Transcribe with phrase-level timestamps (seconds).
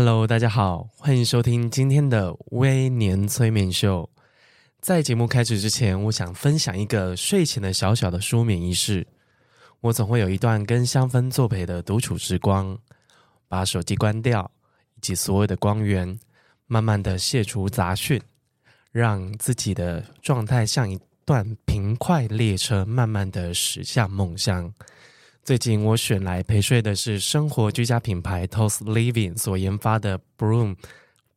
[0.00, 4.08] Hello，大家好，欢迎收听今天的微年催眠秀。
[4.80, 9.04] 在节目开始之前，我想分享一个睡前的小小的舒眠仪式。
[9.80, 12.78] 我总会有一段跟香氛作陪的独处时光，
[13.48, 14.48] 把手机关掉，
[14.94, 16.16] 以及所有的光源，
[16.68, 18.22] 慢慢的卸除杂讯，
[18.92, 24.72] 让自己的状态像一段平快列车，慢慢的驶向梦乡。
[25.48, 30.76] 最近我选来陪睡的是生活居家品牌 Toast Living 所研发的 Broom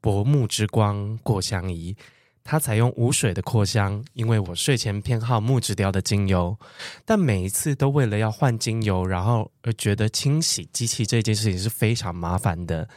[0.02, 1.96] 薄暮之光扩香仪，
[2.44, 6.60] 它采用无水的扩香，因为我睡前偏好木质调的精油，
[7.06, 12.90] 但每一次都为了要换精油，然后而觉得清洗机器这件事情是非常麻烦的。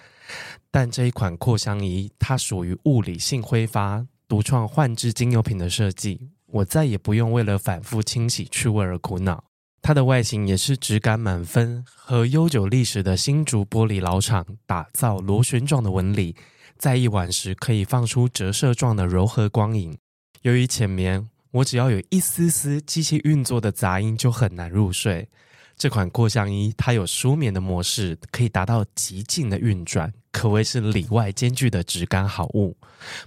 [0.72, 9.44] 但这一款扩香仪，它属于物理性挥发、独创换置精油品的设计，我再也不用为了反复清洗去味而苦恼。
[9.86, 16.34] 它的外形也是质感满分，和悠久历史的新竹玻璃老厂打造螺旋状的纹理，
[16.78, 19.94] 在一晚时可以放出折射状的柔和光影。
[20.40, 25.28] 由于浅眠，我只要有一丝丝机器运作的杂音就很难入睡。
[25.76, 32.76] 这款扩香衣它有舒眠的模式，可以达到极静的运转，可谓是里外兼具的质感好物。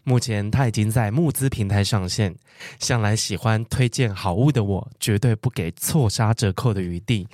[0.04, 2.36] 目前它已经在募资平台上线，
[2.80, 7.26] 向来喜欢推荐好物的我，绝对不给错杀折扣的余地，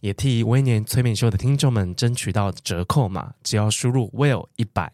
[0.00, 4.92] 也替微年催眠秀的听众们争取到折扣码，只要输入 Will 一百，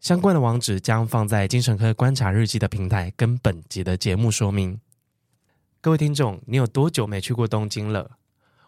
[0.00, 4.80] 相关的网址将放在精神科观察日记的平台跟本集的节目说明。
[5.82, 8.12] 各位听众，你有多久没去过东京了？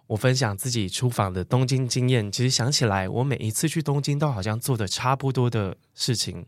[0.08, 6.46] 我分享自己出访的东京经验，其实想起来，我每一次去东京都好像做的差不多的事情，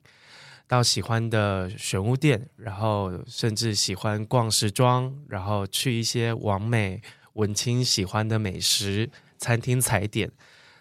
[0.66, 7.02] 到喜欢的选物店，然后甚至喜欢逛时装，然后去一些网美
[7.34, 10.32] 文青喜欢的美食餐厅踩点。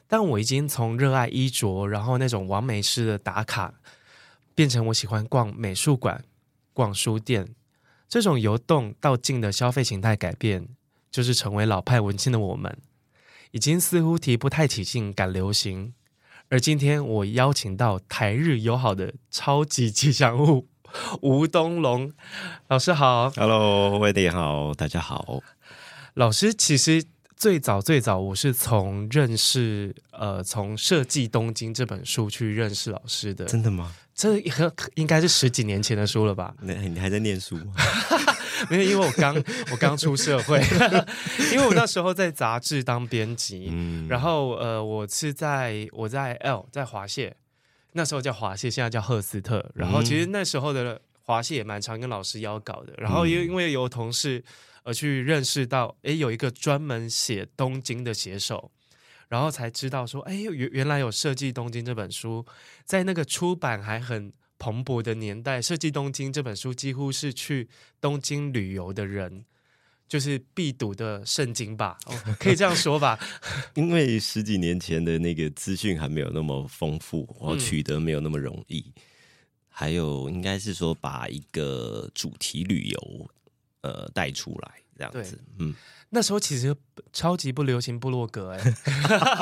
[0.08, 3.74] 但我已经从热爱衣着，然后那种网美式的打卡，
[4.56, 6.24] 变成我喜欢逛美术馆、
[6.74, 7.54] 逛书店，
[8.08, 10.70] 这种由动到静的消费形态改变。
[11.12, 12.78] 就是成为老派文青的我们，
[13.52, 15.94] 已经似乎提不太起劲赶流行。
[16.50, 20.68] 而今天我邀请到台日友好的超级吉祥物
[21.22, 22.12] 吴东龙
[22.68, 25.44] 老师好，Hello，威迪好，大家好。
[26.16, 27.04] 老师其实
[27.38, 33.94] 最早最早我是从认识呃从设计东京这本书去认识老师的，真的吗？
[34.16, 34.38] 这
[34.96, 36.56] 应该是十几年前的书了吧？
[36.62, 37.58] 那你还在念书？
[38.70, 39.36] 没有，因为我刚
[39.72, 40.60] 我刚出社会，
[41.54, 47.36] 因为我那时候在杂志当编辑，嗯、然后呃，我是在我在 L 在华谢，
[47.94, 49.72] 那时候叫华谢，现在叫赫斯特。
[49.76, 52.94] 然后其实那时候的华谢也蛮常跟老师邀稿的。
[52.98, 54.44] 然后因因为有同事
[54.84, 58.72] 而去认识到，哎，有一个专门写东京的写手，
[59.28, 62.46] 然后才知道说，哎，原原来有设计东京这本书，
[62.86, 64.34] 在那个出版还很。
[64.60, 67.68] 蓬勃的年代，设计东京这本书几乎是去
[68.00, 69.46] 东京旅游的人
[70.08, 73.18] 就是必读的圣经吧，哦，可以这样说吧？
[73.76, 79.02] 因为十几年前的那个资讯还没有那么丰富，然后取得没有那么容易，嗯、
[79.70, 83.30] 还有应该是说把一个主题旅游
[83.82, 85.74] 呃带出来这样子，嗯。
[86.12, 86.76] 那时候其实
[87.14, 88.60] 超级不流行部落格哎，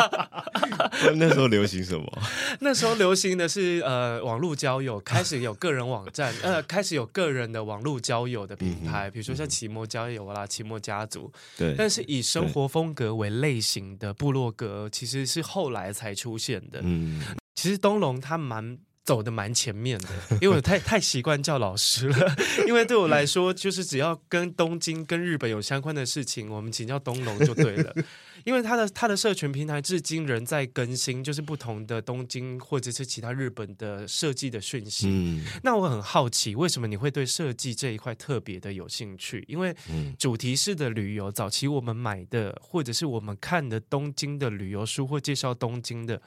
[1.16, 2.06] 那时候流行什么？
[2.60, 11.74] 那时候流行的是呃网络交友，开始有个人网站，呃开始有个人的网络交友的平台，比如说像奇摩交友啦、奇摩家族，对。
[11.78, 16.82] 但是以生活风格为类型的部落格，其实是后来才出现的。
[16.84, 17.22] 嗯，
[17.56, 18.78] 其实东龙他蛮。
[19.08, 20.10] 走的蛮前面的，
[20.42, 22.36] 因为我太太习惯叫老师了。
[22.68, 27.96] 因为对我来说，就是只要跟东京、跟日本有相关的事情，我们请叫东龙就对了。
[28.44, 35.08] 因为他的他的社群平台至今仍在更新，就是不同的东京或者是其他日本的设计的讯息。
[35.08, 39.42] 嗯，那我很好奇，为什么你会对设计这一块特别的有兴趣？
[39.48, 39.74] 因为
[40.20, 46.22] 主题式的旅游，早期我们买的或者是我们看的东京的旅游书或介绍东京的。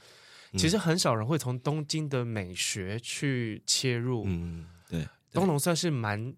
[0.57, 4.25] 其实很少人会从东京的美学去切入。
[4.27, 6.35] 嗯，对，东龙算是蛮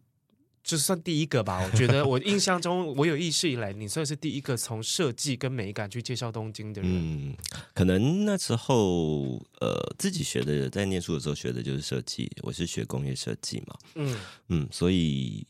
[0.62, 1.62] 就算第一个吧。
[1.62, 6.90] 我觉得 我印象中，我有意识以来，你算是第一个从设计跟美感去介绍东京的人。
[6.90, 7.36] 嗯，
[7.74, 13.78] 可能那时候呃自己学的，在念书的时候学的就是设计，我是学工业设计嘛。
[13.94, 14.18] 嗯
[14.48, 15.46] 嗯，所以。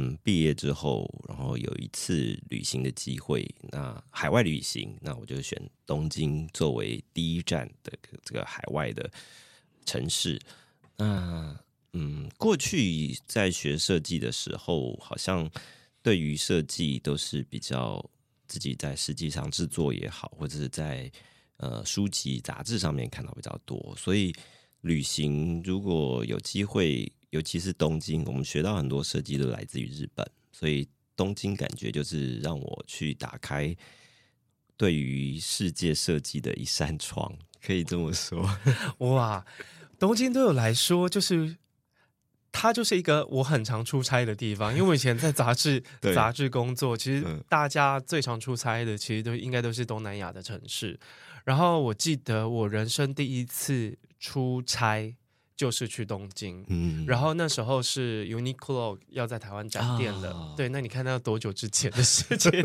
[0.00, 7.92] 嗯，毕业之后，然后有一次旅行的机会，那海外旅行，那我就选东京作为第一站的
[8.22, 9.10] 这个海外的
[9.84, 10.40] 城市。
[10.96, 11.58] 那
[11.94, 15.50] 嗯，过去在学设计的时候，好像
[16.00, 18.08] 对于设计都是比较
[18.46, 21.10] 自己在实际上制作也好，或者是在
[21.56, 24.32] 呃书籍杂志上面看到比较多，所以
[24.82, 27.12] 旅行如果有机会。
[27.30, 33.76] 尤其是东京，我们学到很多设计都来自于日本，所以东京感觉就是让我去打开
[34.78, 37.30] 对于世界设计的一扇窗，
[37.60, 38.48] 可以这么说。
[39.14, 39.44] 哇，
[39.98, 41.56] 东京对我来说就是
[42.50, 45.82] 它就是一个我很常出差的地方，因为我以前在杂志
[46.14, 50.98] 杂志工作，其实大家最常出差的其实都应该都是东南亚的城市。
[51.44, 55.14] 然后我记得我人生第一次出差。
[55.58, 62.52] 就是去东京，嗯，然后那时候是 Uniqlo 要在台湾展店了，哦、对，那你看那多久之前的事情？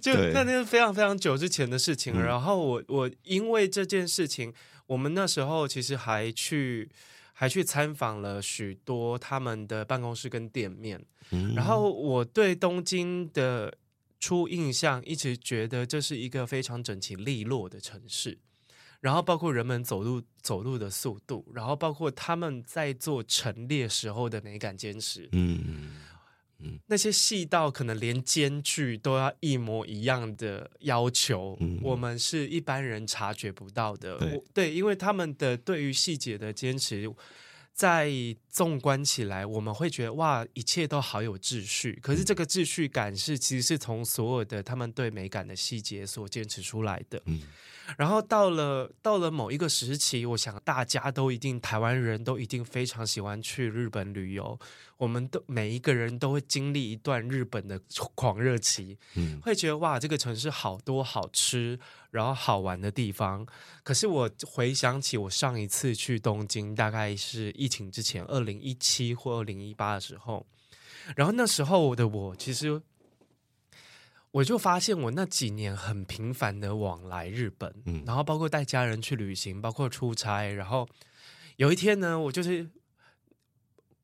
[0.00, 2.14] 就那那是非常非常久之前的事情。
[2.16, 4.50] 嗯、然后我我因为这件事情，
[4.86, 6.90] 我们那时候其实还去
[7.34, 13.76] 还去参访了许多他们的办公室跟店面，嗯、然后我对东京的
[14.18, 18.38] 初印象一直觉得这是一个非常整齐利落的城市。
[19.02, 25.90] 然后包括人们走路走路的速度，然后包括他们在做陈列时候的美感坚持，嗯
[26.60, 34.16] 嗯，那些细到可能连间距都要一模一样的要求，嗯、我们是一般人察觉不到的。
[34.18, 37.12] 对，对，因为他们的对于细节的坚持，
[37.74, 38.08] 在
[38.52, 41.98] 纵观起来，我们会觉得哇，一切都好有秩序。
[42.02, 47.20] 可是这个秩序感是其实是从所有的他们对美感的细节所坚持出来的。
[47.24, 47.40] 嗯。
[47.98, 54.58] 然后到了到了某一个时期，我想大家都一定台湾人都一定非常喜欢去日本旅游，
[54.98, 57.80] 我们都每一个人都会经历一段日本的
[58.14, 61.76] 狂热期，嗯，会觉得哇，这个城市好多好吃，
[62.12, 63.44] 然后好玩的地方。
[63.82, 70.46] 可是我回想起我上一次去东京，大概是疫情之前，二零一七或二零一八的时候，
[71.16, 72.82] 然后那时候的我其实。
[74.32, 80.88] 我就发现，我那几年很频繁的往来日本，嗯，然后包括带家人去旅行，包括出差，然后
[81.56, 82.66] 有一天呢，我就是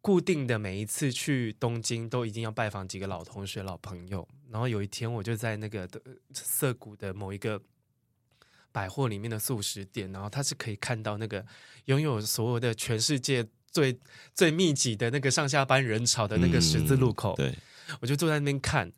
[0.03, 4.29] 固定的每一次去东京都一定要拜访几个老同学、老朋友。
[4.51, 5.89] 然后有一天，我就在那个
[6.35, 7.59] 涩谷的某一个
[8.71, 11.43] 百货里面的素食店，然后他是可以看到那个
[11.87, 13.97] 拥有所有的全世界最
[14.35, 17.55] 最密集的那个上下班人潮的那个十字路口，嗯，对，
[18.01, 18.93] 我就坐在那边看。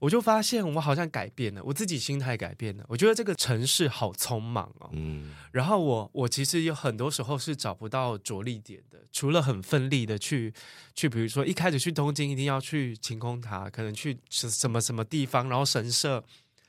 [0.00, 2.84] 我就发现我好像改变了，我自己心态改变了。
[2.88, 10.52] 我觉得这个城市好匆忙哦，嗯，然后我我其实有很多时候是找不到着力点的，除了很奋力的去
[10.96, 16.24] 去，比如说一开始去东京一定要去晴空塔，可能去什么什么地方，然后神社、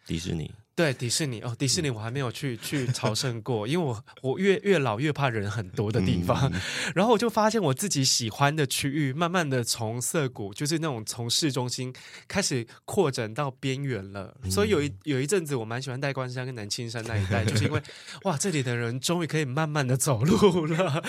[0.06, 0.52] 迪士尼。
[0.76, 6.60] 对迪士尼哦，迪士尼我还没有去 去朝圣过，因为我我越越老越怕人很多的地方，嗯、
[6.96, 11.94] 然后我就发现我自己喜欢的区域，慢慢的从涩谷，就是那种从市中心
[12.28, 14.36] 开始扩展到边缘了。
[14.42, 17.80] 嗯、所以有一有一阵子我蛮喜欢代官山跟南青山那一带，就是因为
[18.26, 21.04] 哇，这里的人终于可以慢慢的走路了。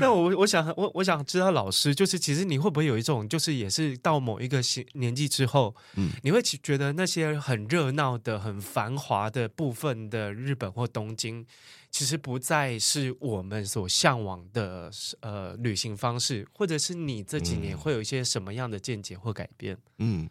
[0.00, 4.62] 那我我想我我想知道老师，就是其实你会不会有一种，就是也是到某一个
[4.94, 8.93] 年纪之后，嗯，你会觉得那些很热闹的、很繁。
[8.96, 11.46] 华的部分的日本或东京，
[11.90, 19.76] 其实不再是我们所向往的呃旅行方式，或者是你这几年会有一些什么样的见解或改变？
[19.98, 20.28] 嗯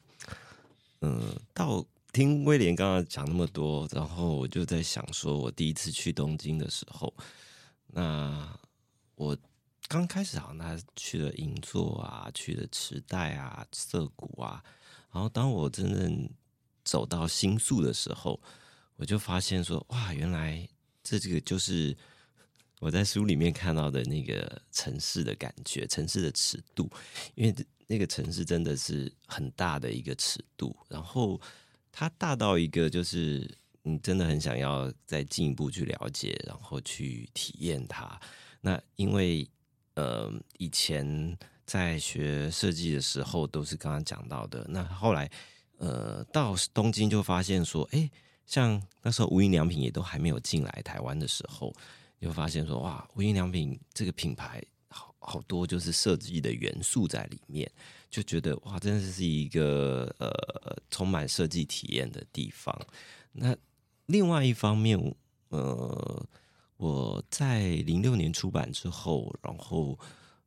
[1.01, 7.13] 嗯、到听威廉刚刚讲那么多，然后我就在想，说我第一次去东京的时候，
[7.87, 8.57] 那
[9.15, 9.37] 我
[9.87, 14.63] 刚开始好像他去了银座啊，去了池袋啊，涩谷啊，
[15.11, 16.29] 然后当我真正
[16.83, 18.39] 走到新宿的时候。
[18.95, 20.69] 我就发现说，哇，原来
[21.03, 21.97] 这这个就是
[22.79, 26.89] 我在书里面看到的那个城市的感觉，城市的尺度，
[27.33, 27.53] 因为
[27.87, 31.41] 那个城市真的是很大的一个尺度，然后
[31.91, 38.17] 它大到一个就是你真的很想要再进一步去了解，然后去体验它。
[38.61, 39.45] 那因为
[39.95, 41.35] 呃，以前
[41.65, 45.29] 在学设计的时候都是刚刚讲到的，那后来
[45.83, 48.09] 呃到东京就发现说，哎。
[48.45, 51.73] 像那时候无印良品也都还没有进来台湾的时候，
[52.19, 57.71] 就发现说哇，无印良品这个品牌好好多就是设计的元素在里面，
[58.09, 60.29] 就觉得哇，真的是一个呃
[60.91, 62.77] 充满设计体验的地方。
[63.31, 63.55] 那
[64.07, 65.15] 另外一方面，
[65.47, 66.27] 呃，
[66.75, 69.97] 我在零六年出版之后，然后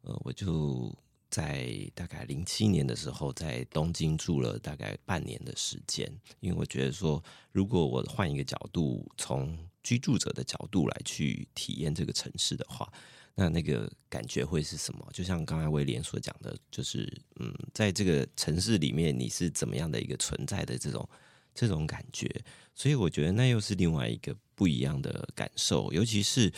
[0.03, 0.95] 呃，我就
[1.29, 12.91] 在大概零七年的时候在东京住了大概半年的时间，因为我觉得说，如果我换一个角度，从居住者的角度来去体验这个城市的话。
[13.39, 15.07] 那那个感觉会是什么？
[15.13, 17.07] 就像刚才威廉所讲的，就是
[17.39, 21.07] 嗯，在这个城市里面，你是怎么样的一个存在的这种
[21.55, 22.27] 这种感觉？
[22.75, 25.93] 所以我觉得那又是另外一个不一样的感受。
[25.93, 26.51] 尤其是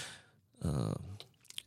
[0.61, 0.97] 呃，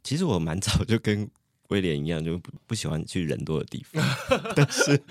[0.01, 1.29] 其实我蛮早就跟
[1.71, 4.01] 威廉一样，就不不喜欢去人多的地方。
[4.55, 5.01] 但是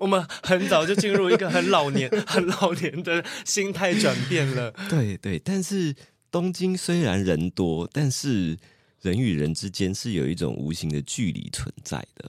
[0.00, 4.70] 我们很早就进入一个很老年、很老年的心态转变了。
[4.90, 5.94] 对对，但是
[6.30, 8.58] 东京虽然人多，但是。
[9.00, 12.28] 人与人之间是有一种无形的距离存在的，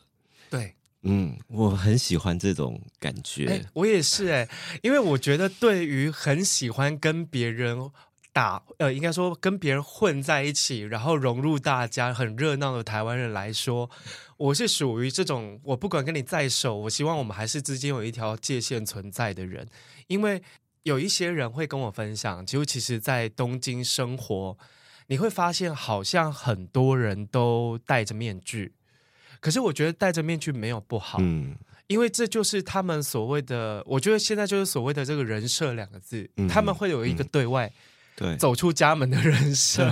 [0.52, 3.48] 对，嗯，我很喜欢这种感觉。
[3.48, 4.50] 欸、我也是哎、欸，
[4.84, 7.90] 因为我觉得对于很喜欢跟别人
[8.32, 13.90] 打，呃，应该说跟别人混在一起，然后融入大家，很热闹的台湾人来说，
[14.38, 19.68] 我是属于这种，我不管跟你在手，我希望我们还是之间有一条界限存在的人。
[20.08, 20.42] 因为
[20.84, 24.58] 有一些人会跟我分享，就其实，在东京生活。
[25.12, 28.74] 你会发现，好像很多人都戴着面具，
[29.40, 31.56] 可是我觉得戴着面具没有不好，嗯，
[31.88, 37.74] 因为这就是他们所谓的，我觉得现在就是所谓的这个人设两个字，嗯、他们会有一个对外
[38.20, 39.90] 对走出家门的人生，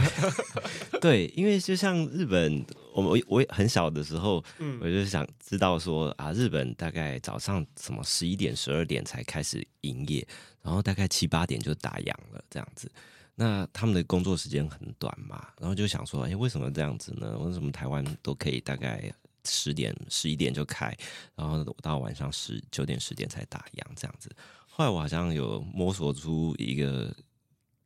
[1.00, 10.28] 对， 对，因为就像日本，我我我很小的时候，嗯，我就想知道说啊，日本大概早上什么十一点、十二点才开始营业，
[10.62, 12.92] 然后大概七八点就打烊了，这样子。
[13.34, 17.38] 那他们的工作时间很短嘛，然后就想说，哎，为什么这样子呢？
[17.38, 19.10] 为什么台湾都可以大概
[19.46, 20.94] 十点、十一点就开，
[21.34, 24.30] 然后到晚上十九点、十点才打烊这样子？
[24.66, 27.16] 后来我好像有摸索出一个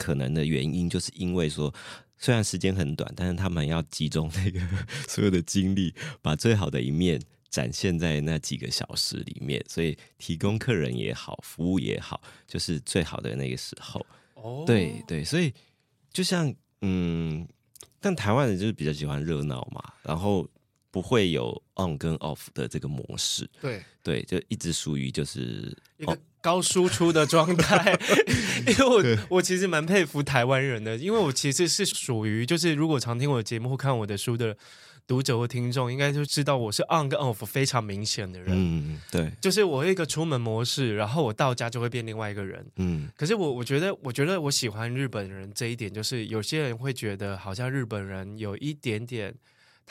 [0.01, 1.71] 可能的原因，就是因为说，
[2.17, 4.59] 虽然时间很短，但是他们要集中那个
[5.07, 5.93] 所有的精力，
[6.23, 14.03] 把最好的一面展现在那几个小时里面，所以提供客人也好，服务也好，就是最好的那个时候。
[14.33, 15.53] 哦，对对，所以
[16.11, 17.47] 就像嗯，
[17.99, 20.47] 但台湾人就是比较喜欢热闹嘛，然后
[20.91, 27.97] 不会有 on 跟 off 的这个模式，对对，就一直属于就是一个高输出的状态。
[28.67, 34.55] 因为我我其实蛮佩服台湾人的，因为我其实是属于就是如果常听我的节目或看我的书的。
[35.07, 49.33] 读者或听众应该就知道我是 on 跟 off 非常明显的人，嗯，对，就是我一个出门模式，然后我到家就会变另外一个人，嗯，可是我我觉得，我觉得我喜欢日本人这一点，就是有些人会觉得好像日本人有一点点。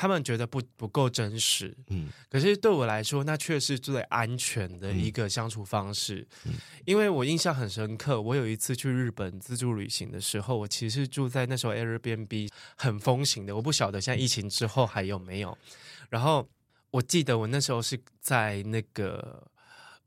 [0.01, 6.27] 他们觉得不不够真实，嗯，可是对我来说，那却是最安全的一个相处方式。
[6.47, 6.55] 嗯，
[6.87, 15.59] 因为我印象很深刻，我有一次去日本自助旅行的时候，我其实住在那时候 Airbnb 很风行的，我不晓得现在疫情之后还有没有。
[16.09, 16.49] 然后
[16.91, 19.47] 我记得我那时候是在那个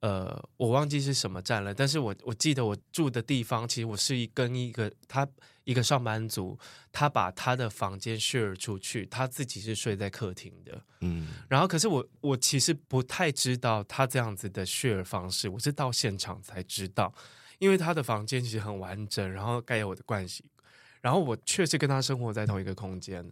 [0.04, 5.28] 呃，我忘记是什么站了，但是我我记得我住的地方，其实我是跟一个他。
[5.66, 6.60] 一个上班族，
[6.92, 10.84] 他把他的房间 share 出去，他自己是睡在客厅的。
[11.00, 17.14] 嗯，然后可是我我其实不太知道他这样子的 share 方式，我是到现场才知道，
[17.60, 20.44] 因为他的房间其实很完整，然后盖有我的关系，
[21.00, 23.26] 然后我确实跟他生活在同一个空间。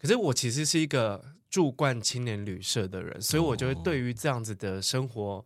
[0.00, 5.44] 可是我其实是一个住惯青年旅社的人，所以我觉得对于这样子的生活，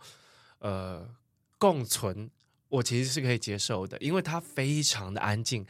[0.61, 1.07] 呃，
[1.59, 2.31] 共存，
[2.69, 5.67] 我其实是可以接受的，因为他非常的安静。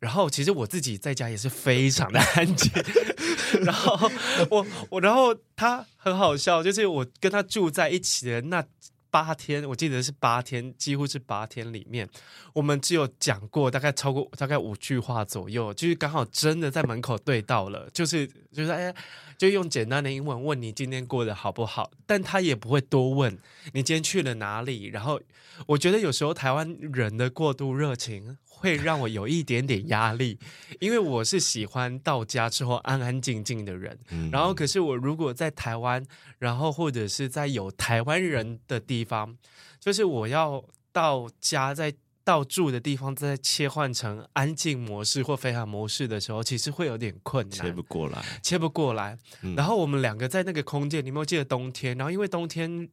[0.00, 2.70] 然后其实我自己在家也是非常的安静，
[3.62, 4.10] 然后
[4.50, 8.64] 我我然后他很好笑，就是我跟他住在一起的那
[9.10, 12.08] 八天，我记得是八天，几乎是八天里面，
[12.52, 18.94] 我们只有讲过大概超过大概五句话左右，就是刚好真的在门口对到了，就是就是哎，
[19.36, 23.38] 就用简单的英文问你今天过得好不好，但他也不会多问
[23.72, 25.20] 你今天去了哪里，然后
[25.66, 28.38] 我觉得有时候台湾人的过度热情。
[28.60, 30.36] 会让我有一点点压力，
[30.80, 33.96] 因为我是喜欢到家之后安安静静的人。
[34.10, 36.04] 嗯、然后，可是我如果在台湾，
[36.40, 39.36] 然后或者是在有台湾人的地方，
[39.80, 49.18] 就是我要到家再到住的地方再切换成安静模式或飞行模式的时候，其实会有点困难，切不过来，切不过来。
[49.42, 51.96] 嗯、然后我们两个在那个空间，你有没有记得冬天？
[51.96, 52.88] 然后因为冬天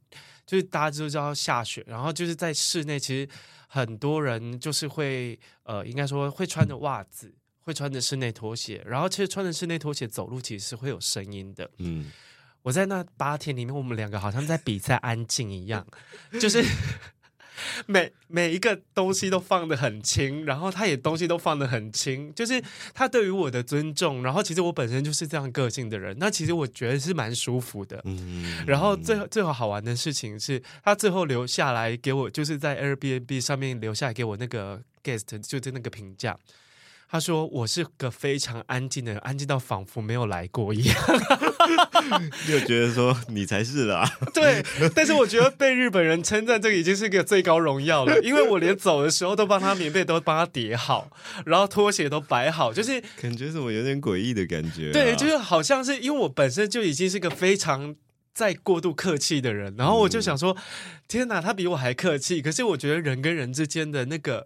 [0.45, 3.29] 就是大家都知道下雪，然后就是在室内，其实。
[3.67, 11.69] 很多人就是会，呃，应该说会穿着袜子，会穿着室内拖鞋，然后其实穿着室内拖鞋走路其实是会有声音的。
[11.79, 12.09] 嗯，
[12.65, 15.85] 我在那八天里面，我们两个好像在比赛安静一样，
[16.41, 16.65] 就是。
[17.87, 22.61] 每每一个东西都放得很轻，然后他也东西都放得很轻，就是
[22.93, 24.21] 他对于我的尊重。
[24.21, 28.01] 然后其实我本身就是这样个性的人，那其实我觉得是蛮舒服的。
[28.03, 36.37] 嗯，然后最后最后好玩的事情是他最后留下来给我，就是在 Airbnb 上面留下来给我那个 guest，就是那个评价。
[37.15, 40.97] 他说我是个非常安静的人，安静到仿佛没有来过一样。
[42.51, 44.05] 又觉得说你才是啦？
[44.35, 44.61] 对，
[44.93, 51.09] 但是我觉得被日本人称赞这个已经是个最高荣耀了，因为我连走的时候都帮他棉被都帮他叠好，
[51.45, 54.91] 然后拖鞋都摆好，就是感觉是我有点诡异的感觉啊。
[54.91, 57.95] 对，就是好像是因为我本身就已经是个非常
[58.33, 60.57] 在过度客气的人，然后我就想说，
[61.07, 62.41] 天哪，他比我还客气。
[62.41, 64.45] 可是我觉得人跟人之间的那个。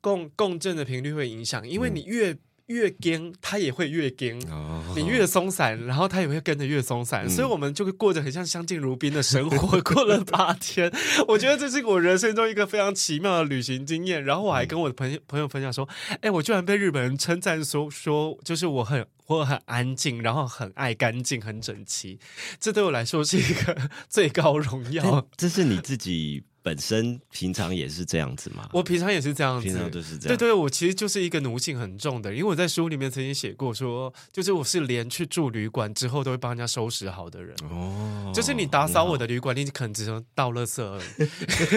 [0.00, 7.26] 共共振的频率会影响，因为你越、嗯、越跟，它也会越跟；哦、你越松散，然后它也会跟着越松散。
[7.26, 9.80] 嗯、所以，我们就会过着很像相敬如宾的生活。
[9.82, 10.90] 过了八天，
[11.26, 14.22] 我觉得这是我人生中一个非常奇妙的旅行经验。
[14.24, 15.88] 然后，我还跟我的朋友朋友分享说
[16.22, 22.20] ：“哎，我居然被日本人称赞说说，就是我很我很安静，然后很爱干净，很整齐。
[22.60, 23.76] 这对我来说是一个
[24.08, 26.44] 最高荣耀。”这是你自己。
[26.62, 28.68] 本身平常也是这样子嘛？
[28.72, 30.36] 我平常也是这样子，平常都是这样。
[30.36, 37.56] 对对，我其实就是一个奴性很重的，因为我在书里面曾经写过说，说就是我是连去住旅馆之后都会帮人家收拾好的人。
[37.70, 41.28] 哦，就是你打扫我的旅馆，你可能只能倒垃圾而已。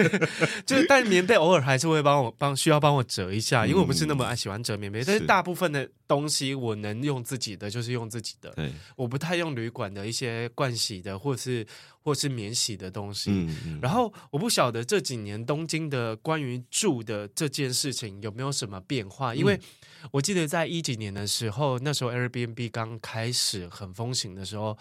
[0.66, 5.00] 就是，但棉被偶尔还是会帮我帮需要帮我折一下，因为我不是那么爱喜欢折棉被。
[5.00, 8.54] 嗯、但是大部分的东西我能用自己的，就是用自己的。
[8.96, 11.66] 我不太用旅馆的一些盥洗的，或是。
[12.04, 19.58] 或是免洗的东西，嗯嗯、然后我不晓得这几年东京的关于住的这件事情有没有什么变化，嗯、因为
[20.10, 24.76] 我记得在一几年的时候，那时候 Airbnb 刚开始很风行的时候，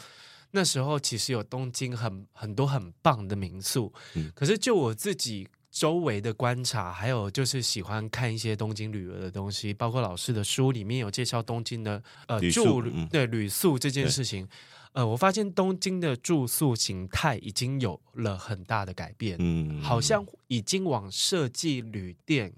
[0.51, 14.47] 那时候其实有东京很很多很棒的民宿，嗯、可是就我自己周围的观察，还有就是喜欢看一些东京旅游的东西，包括老师的书里面有介绍东京的呃旅住、嗯、对旅宿这件事情。
[14.91, 22.53] 呃，我发现东京的住宿形态已经有了很大的改变，嗯，好像已经往设计旅店，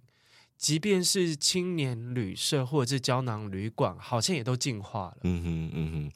[0.58, 5.18] 即便是青年旅社或者是胶囊旅馆，好像也都进化了。
[5.22, 6.12] 嗯哼，嗯哼，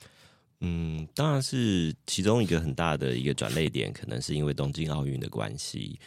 [0.59, 5.97] 嗯，当然是其中一个很大的一个转类点，可能是因为东京奥运的关系。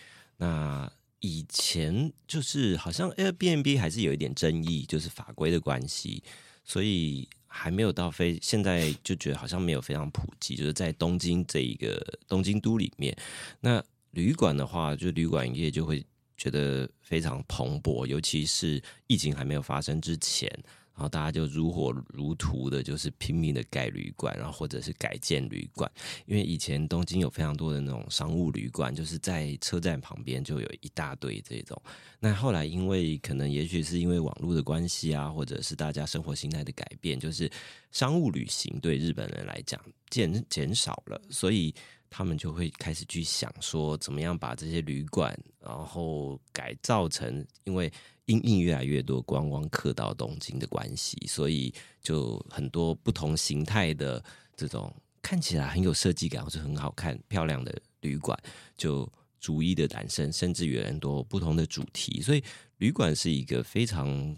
[0.43, 6.23] 那以前就是好像 Airbnb 还是有一点争议，就是法规的关系，
[6.65, 7.29] 所以。
[7.55, 13.15] 还没有到非，现在就觉得好像没有非常普及，就是在东京这一个东京都里面，
[13.61, 16.03] 那旅馆的话，就旅馆业就会
[16.35, 20.51] 觉得非常蓬勃，尤其是疫情还没有发生之前。
[20.95, 25.91] 然后大家就如火如荼的，就是拼命的盖旅馆，然后或者是改建旅馆。
[26.27, 31.81] 因为以前东京有非常多的那种商务旅馆，就是在车站旁边就有一大堆这种。
[32.21, 37.51] 那后来因为可能也许是因为网络的关系啊，或者是大家生活形态的改变，就是
[37.91, 41.75] 商务旅行对日本人来讲减减少了，所以
[42.13, 47.91] 他们就会开始去想说，怎么样把这些旅馆然后改造成，因为。
[48.27, 54.23] 因应越来越多观光客到东京的关系，所以就很多不同形态的
[54.55, 58.41] 这种看起来很有设计感或者很好看、漂亮的旅馆
[58.77, 62.23] 就逐一的诞生，甚至有很多不同的主题。
[62.23, 62.43] 所以
[62.79, 64.35] 旅馆是一个非常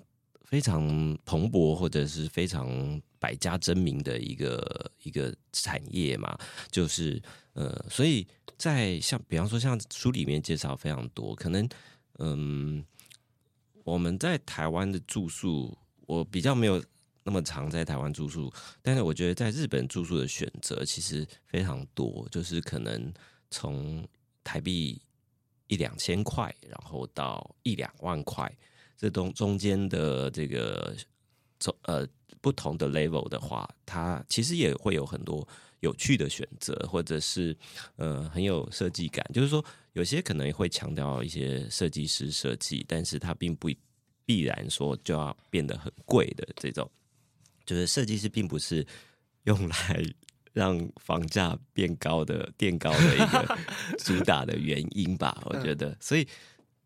[0.54, 6.38] 非常蓬勃或者是非常百家争鸣的一个一个产业嘛。
[6.70, 7.20] 就是
[7.54, 8.24] 呃，所以
[8.56, 11.68] 在像比方说像书里面介绍非常多，可能
[12.20, 12.84] 嗯。
[13.84, 16.82] 我们在台湾的住宿，我比较没有
[17.22, 23.12] 那么常在台湾住宿，但是我觉得在日本住宿的选择其实非常多，就是可能
[23.50, 24.02] 从
[24.42, 24.98] 台币
[25.66, 28.50] 一两千块，然后到一两万块，
[28.96, 30.94] 这中中间的这个
[31.58, 32.06] 中呃
[32.40, 35.46] 不同的 level 的话，它其实也会有很多
[35.80, 37.56] 有趣的选择，或者是
[37.96, 39.64] 呃很有设计感，就是说。
[39.94, 43.70] 有些可能会强调一些设计师设计，但是它并不
[44.24, 46.90] 必然说就要变得很贵的这种，
[47.64, 48.84] 就是设计师并不是
[49.44, 50.04] 用来
[50.52, 53.58] 让房价变高的垫高的一个
[54.04, 55.40] 主打的原因吧？
[55.46, 56.26] 我觉得，所以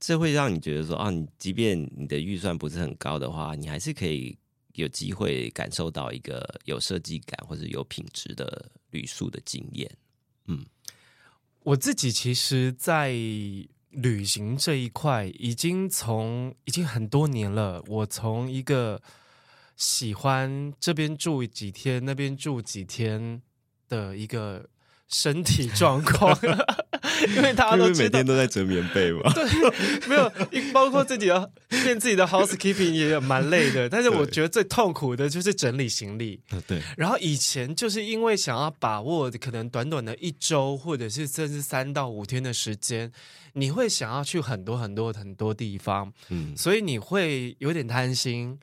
[0.01, 4.37] 这会让你觉得说啊，你即便你的预算不是很高的话，你还是可以
[4.75, 9.91] 有机会感受到一个有设计感或者有品质的旅宿的经验，
[10.47, 10.65] 嗯。
[11.65, 13.11] 我自己其实，在
[13.91, 17.83] 旅行这一块，已经从已经很多年了。
[17.89, 19.03] 我从一个
[19.77, 23.43] 喜欢这边住几天，那边住几天
[23.87, 24.67] 的一个
[25.09, 26.35] 身体状况，
[27.37, 29.31] 因为大家都每天都在折棉被嘛。
[29.35, 29.45] 对，
[30.09, 30.31] 没有，
[30.73, 33.89] 包括自己的练自己的 housekeeping 也有蛮累的。
[33.89, 36.41] 但是我觉得最痛苦的就是整理行李。
[36.67, 36.83] 对。
[36.97, 43.11] 然后以前就是因为想要把握可能短短的一周，或者是甚至三到五天的时间，
[43.55, 48.59] 你会想要去很多很多很多地方，嗯，所以你会有点贪心。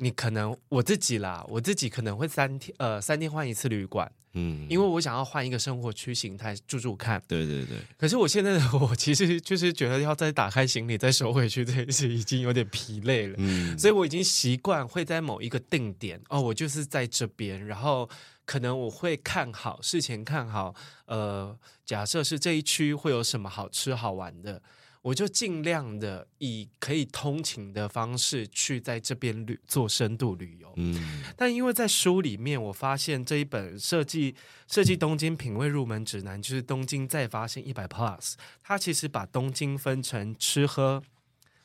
[0.00, 7.22] 你可能我自己啦，我自己可能会三天呃三天换一次旅馆，嗯，因为我想要换一个生活区形态住住看。
[7.26, 7.78] 对对对。
[7.96, 18.08] 可是我现在的 我其实就是觉得要再打开行李再收回去这件事已经有点疲累了，嗯，所以我已经习惯会在某一个定点哦，我就是在这边，然后
[18.44, 20.74] 可能我会看好事前看好，
[21.06, 24.62] 呃，假设是这一区会有什么好吃好玩的。
[25.02, 30.72] 我就尽量的以可以通勤的方式去在这边旅做深度旅游。
[30.76, 34.34] 嗯，但因为在书里面，我发现这一本设计
[34.66, 41.02] 设计东京品味入门指南，就是东京再发现一百 Plus，它其实把东京分成吃喝、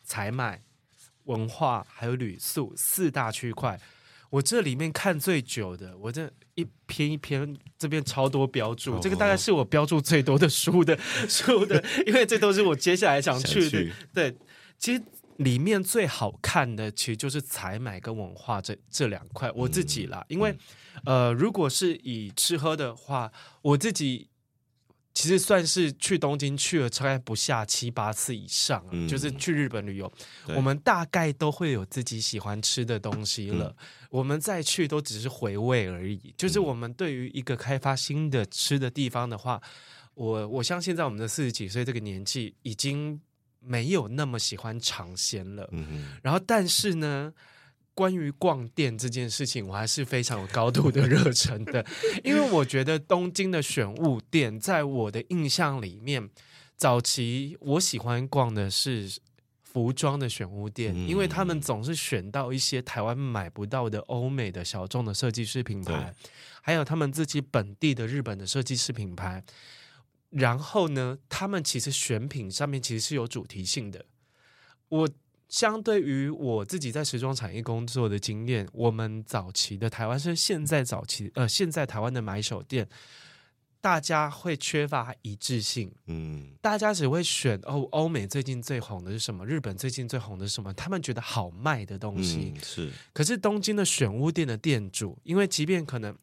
[0.04, 0.62] 采买、
[1.26, 3.80] 文化还有旅宿四大区块。
[4.34, 10.98] 我这里面看最久的，我这一篇一篇这边超多标注，这个大概是我标注最多的书的
[11.30, 13.70] 书的，因为这都是我接下来想去的。
[13.70, 14.36] 去对，
[14.80, 15.04] 其实
[15.38, 20.58] 里面最好看的其实就是采买跟文化这这两块，我自己啦，因为
[21.06, 24.30] 呃，如果是以吃喝的话，我自己。
[25.14, 30.12] 其实算是去东京去了大概不下七八次以上，嗯，就是去日本旅游，
[30.56, 33.68] 我们大概都会有自己喜欢吃的东西了。
[33.78, 36.34] 嗯，我们再去都只是回味而已。
[36.36, 39.62] 就是我们对于一个开发新的吃的地方的话，
[40.16, 43.22] 我我相信在我们的四十几岁这个年纪，已经
[43.60, 45.70] 没有那么喜欢尝鲜了。
[45.74, 47.32] 嗯，然后但是呢，
[47.96, 51.86] 关于逛店这件事情，我还是非常有高度的热忱的，
[52.24, 56.30] 因为我觉得东京的选物店，在我的印象里面，
[56.76, 59.20] 早期我喜欢逛的是
[59.62, 66.16] 服装的选物店，因为他们总是选到一些台湾买不到的欧美的小众的设计师品牌，
[66.62, 69.44] 还有他们自己本地的日本的设计师品牌，
[70.32, 74.06] 然后呢，他们其实选品上面其实是有主题性的，
[74.90, 75.10] 我。
[75.54, 82.90] 相对于我自己在时装产业工作的经验，我们早期的台湾是现在早期呃，现在台湾的买手店，
[83.80, 92.92] 大家会缺乏一致性，嗯，大家只会选哦欧美最近最红的是什么，日本最近最红的是什么，他们觉得好卖的东西，嗯，是。
[93.14, 96.18] 可是东京的选物店的店主，因为即便可能，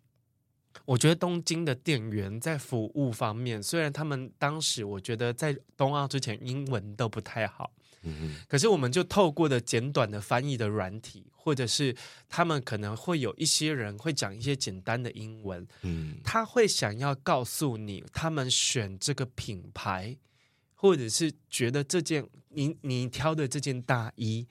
[0.84, 7.70] 我觉得东京的店员在服务方面，虽然他们当时我觉得在冬奥之前英文都不太好。
[8.02, 11.94] 嗯，可是我们就透过的简短的翻译的软体，或者是
[12.28, 20.16] 他们可能会有一些人会讲一些简单的英文，嗯，他会想要告诉你，他们选这个品牌，
[20.74, 24.48] 或者是觉得这件你你挑的这件大衣，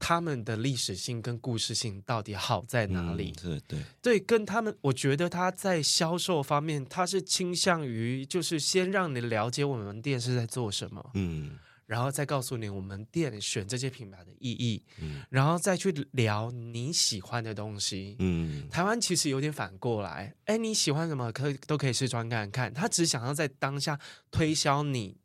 [0.00, 3.30] 他们的历史性跟故事性到底好在哪里？
[3.32, 11.56] 对、嗯、对对，跟他们，我觉得他在销售方面，他是倾向于就是先让你了解我们店是在做什么，嗯。
[11.90, 23.98] 然后再告诉你我们店选这些品牌的意义，嗯，然后再去聊你喜欢的东西，嗯，台湾其实有点反过来，哎，你喜欢什么可以都可以试穿看看，他只想要在当下
[24.30, 25.16] 推销你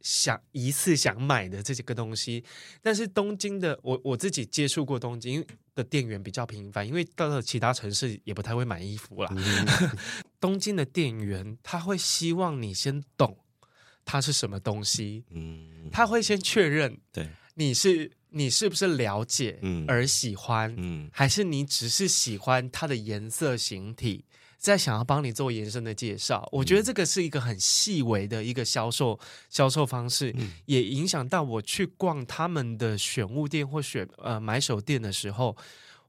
[0.00, 2.42] 想一次想买的这几个东西，
[2.80, 5.44] 但是东京的我我自己接触过东京
[5.74, 9.66] 的店员比较频繁，因为到了其他城市也不太会买衣服啦，嗯、
[10.40, 13.36] 东京的店员他会希望你先懂。
[14.10, 15.22] 它是什么东西？
[15.32, 24.24] 嗯，他会先确认，对，你是你是不是了解，嗯，而喜欢，嗯，还是你只是喜欢它的颜色形体，
[24.58, 26.48] 在想要帮你做延伸的介绍？
[26.52, 35.56] 我觉得这个是一个很细微的一个销售销售方式，嗯，也影响到我去逛他们的选物店或选呃买手店的时候，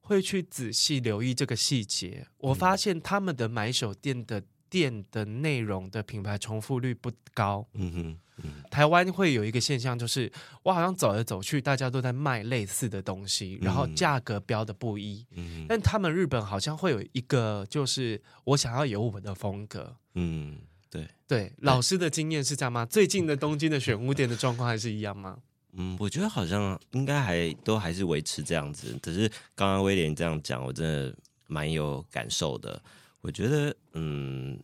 [0.02, 2.28] 会去仔细留意这个细节。
[2.38, 4.44] 我发现他们的买手店的。
[4.69, 7.65] 店的内容的品牌重复率不高。
[7.73, 10.32] 嗯哼，嗯，台湾会有一个现象，就是
[10.63, 15.25] 我好像走来走去，大家都在卖类似的东西，然后价格标的不一。
[15.32, 19.95] 嗯，但他们日本好像会有一个，就是我想要有我的风格。
[20.13, 20.58] 嗯，
[20.89, 22.86] 对对，老师的经验是这样吗？
[22.86, 25.38] 最近的东京的选物店的状况还是一样吗？
[25.73, 28.97] 嗯，我觉得好像应该还都还是维持这样子。
[29.03, 32.82] 只是刚刚威廉这样讲，我真的蛮有感受的。
[33.21, 34.60] 我觉得，嗯，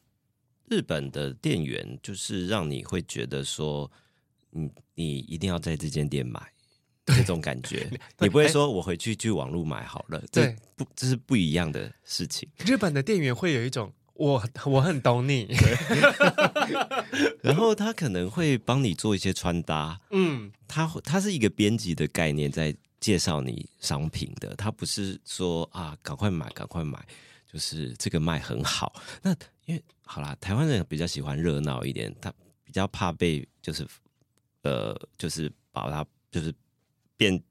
[0.69, 3.91] 日本的店员就是让你会觉得说，
[4.51, 6.41] 你你一定要在这间店买，
[7.05, 7.89] 这种感觉。
[8.19, 12.47] 你不会说我回去去网络买好了，对，这不这是不一样的事情。
[12.65, 15.47] 日本的店员会有一种我我很懂你，
[17.43, 19.99] 然后他可能会帮你做一些穿搭。
[20.11, 27.05] 嗯，他他是一个编辑的概念在介绍你商品的，他不是说啊赶快买赶快买，
[27.55, 29.01] 就是这个卖很好。
[29.21, 32.29] 那因为好啦，台湾人比较喜欢热闹一点，他
[32.65, 33.87] 比较怕被就是
[34.63, 36.53] 呃，就是把他就是
[37.15, 37.41] 变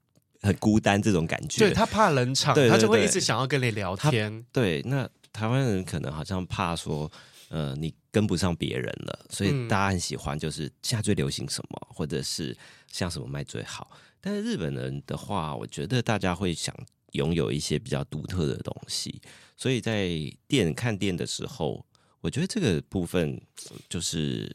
[0.41, 1.57] 很孤单这种感觉。
[1.57, 4.45] 对，他怕冷场，他就会一直想要跟你聊天。
[4.51, 7.11] 对，那台湾人可能好像怕说，
[7.49, 12.55] 呃，你跟不上别人了，所以大家很喜欢就是现在最流行什么，嗯、或者是
[12.91, 13.89] 像什么卖最好。
[14.21, 16.75] 但是日本人的话，我觉得大家会想
[17.13, 19.19] 拥有一些比较独特的东西，
[19.55, 20.09] 所以在
[20.47, 21.85] 店看店的时候。
[22.21, 23.39] 我觉得这个部分
[23.87, 24.51] 就是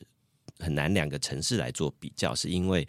[0.59, 2.85] 很难两个城市来做比较，是因为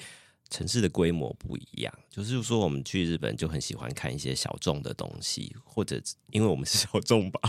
[0.50, 1.94] 城市的规模不一样。
[2.10, 7.40] 就是说，我们去日本就很喜欢看一些小众的东西，或者因为我们是小众吧，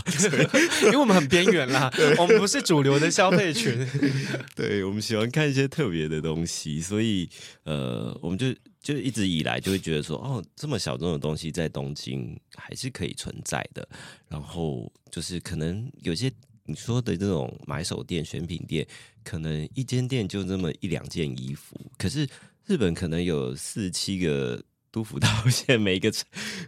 [0.83, 3.83] 因为我们很边缘啦，我们不是主流的消费群。
[4.55, 7.27] 对，我们喜欢看一些特别的东西，所以
[7.63, 8.45] 呃，我们就
[8.83, 13.87] 就一直以来就会觉得说，哦，这么小众的东西在东京还是可以存在的。
[14.27, 16.31] 然后就是可能有些。
[16.65, 18.87] 你说的这种买手店、选品店，
[19.21, 22.25] 可能一间店就那么一两件衣服，可是
[22.65, 26.09] 日本可能有四七个都府道县， 每个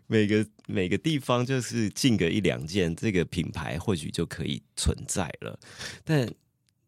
[0.08, 5.58] 每个每个地方就是进个一两件，这个品牌或许就可以存在了。
[6.04, 6.30] 但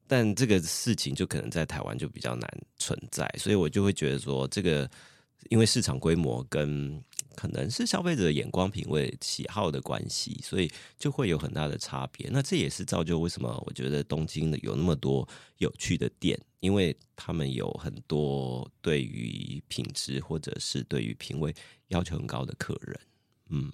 [0.05, 4.89] 但这个事情就可能在台湾就比较难存在，所以我就会觉得说，这个
[5.49, 7.03] 因为市场规模跟。
[7.37, 12.27] 可能是消费者的眼光、品味、喜好的关系，所以就会有很大的差别。
[12.31, 15.29] 那这也是造就为什么我觉得东京的有那么多
[15.59, 21.53] 有趣的店，因为他们有很多对于品质或者是对于品味
[21.89, 22.99] 要求很高的客人。
[23.51, 23.71] 嗯，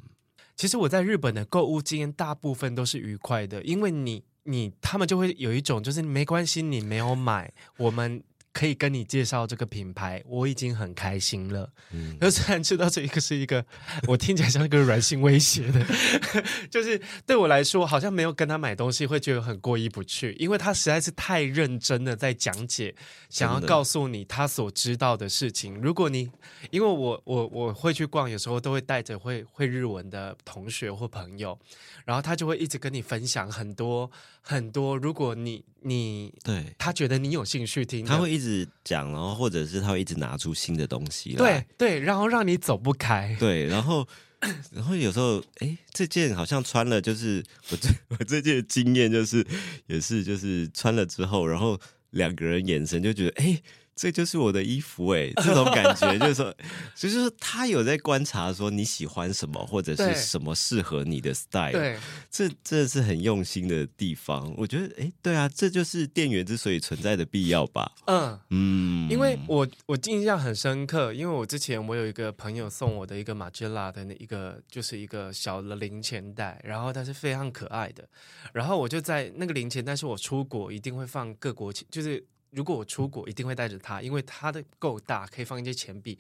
[0.57, 8.21] 其实我在日本的购物经验大部分都是愉快的，因为你你他们就会有一种就是没关系，你没有买我们。
[8.53, 11.69] 可以跟你介绍这个品牌，我已经很开心了。
[11.91, 13.65] 嗯，那虽然知道这一个是一个，
[14.07, 15.83] 我听起来像一个软性威胁的，
[16.69, 22.95] 就是对我来说，好像没有跟他买东西会觉得很过意不去，因为他实在是太认真的在讲解，
[23.27, 25.73] 想要告诉你他所知道的事情。
[25.81, 26.29] 如果你，
[26.69, 31.57] 因为我我我会去逛，有时候都会带着会会日文的同学或朋友，
[32.05, 34.11] 然后他就会一直跟你分享很多
[34.41, 34.95] 很多。
[34.95, 38.67] 如果你你对他觉得你有兴趣听，他会一直。
[38.83, 44.05] 讲，然后或者是他会一直拿出新的东西来，对对，然后让你走不开，对，然后
[44.71, 49.45] 然后有时候，哎，这件好像穿了，就是我最 我这件的经验就是，
[49.87, 53.61] 也是就是穿了之后，然后两个人眼神就觉得，哎。
[53.95, 56.53] 这就是我的衣服哎，这种感觉就是说，
[56.95, 61.71] 就是说他有在观察说你喜欢什么，或者是什么适合你的 style。
[61.71, 61.97] 对，
[62.31, 64.53] 这这是很用心的地方。
[64.57, 67.91] 我觉得，哎，对啊，这就是店员之所以存在的必要吧。
[68.05, 78.07] 嗯嗯，因为我我印象很深刻，因为我之前我有一个朋友送我的一个马吉拉的那一个，就是一个小的零钱袋，然后它是非常可爱的，
[78.53, 82.25] 然后我就在那个零钱袋是我出国一定会放各国钱，就是。
[82.53, 86.17] 如果我出国，一定会带着它，因为它的够大，可以放一些钱币。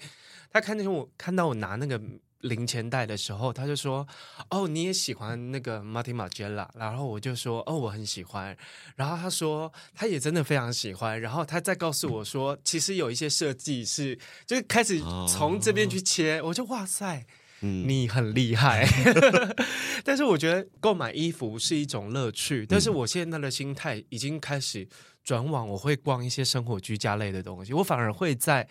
[0.51, 1.99] 他看见我看到我拿那个
[2.41, 4.05] 零钱袋的时候，他就说
[4.51, 8.55] ：“哦，你也喜欢那个 Martin Margiela？” 然后我就说：“哦，我很喜欢。”
[8.95, 16.39] 然后他说：“他也真的非常喜欢。”然后他再告诉我说：“其实有一些设计是，就是开始从这边去切。
[16.39, 17.25] 哦”我就哇塞，
[17.63, 18.87] 嗯、你很厉害。
[20.05, 24.87] 但是我觉得购买衣服是一种乐趣，但是我现在的心态已经开始。
[25.25, 28.67] 转往我会逛一些生活居家类的东西，我反而会在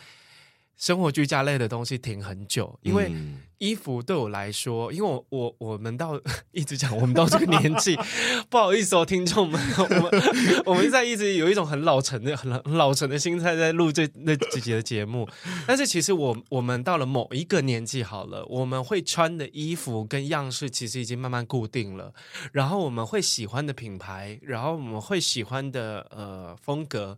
[0.82, 3.12] 生活居家类的东西停很久，因为
[3.58, 7.96] 衣服对我来说，因为我我我们到 一直讲我们到这个年纪，
[8.50, 15.28] 不好意思哦，听众们， 我们我们在一直有一种很老成的、很老成的心态在录这那几集的节目，
[15.68, 22.12] 但是其实我我们到了某一个年纪好了，我们会穿的衣服跟样式其实已经慢慢固定了，
[22.50, 27.16] 然后我们会喜欢的品牌，然后我们会喜欢的呃风格。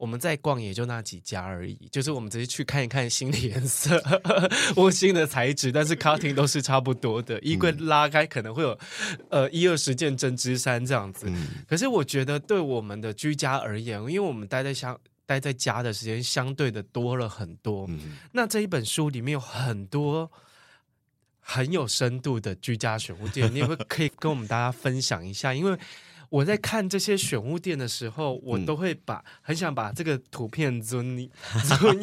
[0.00, 4.02] 我们在逛也就那几家而已，就是我们只是去看一看新的颜色
[4.74, 7.38] 或新的材质，但是 cutting 都是差不多的。
[7.40, 8.78] 衣柜拉开可能会有
[9.28, 17.84] 呃一二十件针织衫这样子，嗯、可是我觉得对我们的居家而言，因为我们待在相待在家的时间相对的多了很多。
[17.90, 20.32] 嗯、那这一本书里面有很多
[21.40, 25.78] 很有深度的居家选物店，你也会可以跟我们大家分享一下，因为。
[26.30, 31.28] 我在看这些选物店的时候，我都会把、嗯、很想把这个图片存
[31.64, 32.00] 存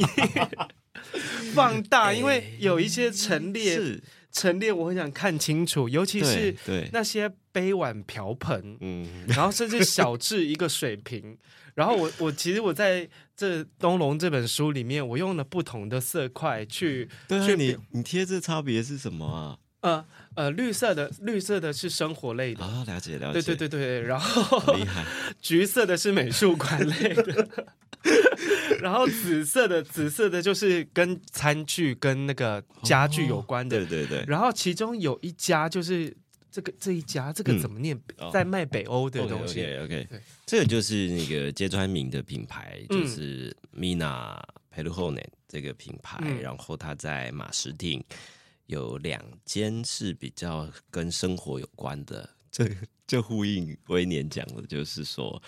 [1.56, 6.56] 放大，因为有一些陈列是陈列，我很想看清楚，尤其是
[6.92, 11.38] 那些杯碗瓢盆，嗯，然后甚至小至一个水瓶。
[11.74, 19.58] 然后我我其实我在这东龙这本书里面，我用了不同的色块去，对啊，去你你贴这差别是什么啊？
[19.82, 20.06] 呃
[20.38, 25.04] 呃，绿色的绿色的是生活类的，哦，了解了解，对对对对，然后厉害，
[25.42, 27.48] 橘色的是美术馆类的，
[28.80, 36.16] 然后紫色的紫色的就是跟餐具跟那个家具有关的，哦、对对对，然后其中有一家就是。
[36.50, 37.96] 这个这一家这个怎么念？
[38.18, 39.62] 嗯、在卖北欧的东西。
[39.62, 40.20] OK OK，, okay.
[40.44, 44.40] 这个就是那个揭川明的品牌，就是 Mina
[44.72, 46.18] p e l u h o n e n 这个品牌。
[46.22, 48.04] 嗯、然后它在马石町
[48.68, 52.30] 有两间是比较跟生活有关的。
[52.50, 52.70] 这
[53.06, 55.42] 这呼应威廉讲的，就是说，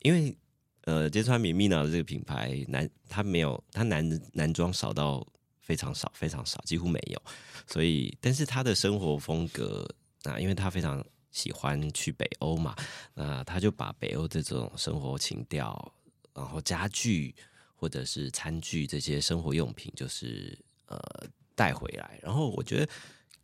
[0.00, 0.36] 因为
[0.82, 5.26] 呃，揭川明 Mina 的这个品牌男，他没有他男男装少到
[5.60, 7.22] 非常少，非常少，几乎没有。
[7.66, 9.88] 所以，但是他的生活风格。
[10.26, 12.74] 那因为他非常喜欢去北欧嘛，
[13.12, 15.94] 那他就把北欧这种生活情调，
[16.32, 17.34] 然后家具
[17.74, 20.98] 或者是餐具这些生活用品，就是呃
[21.54, 22.18] 带回来。
[22.22, 22.88] 然后我觉得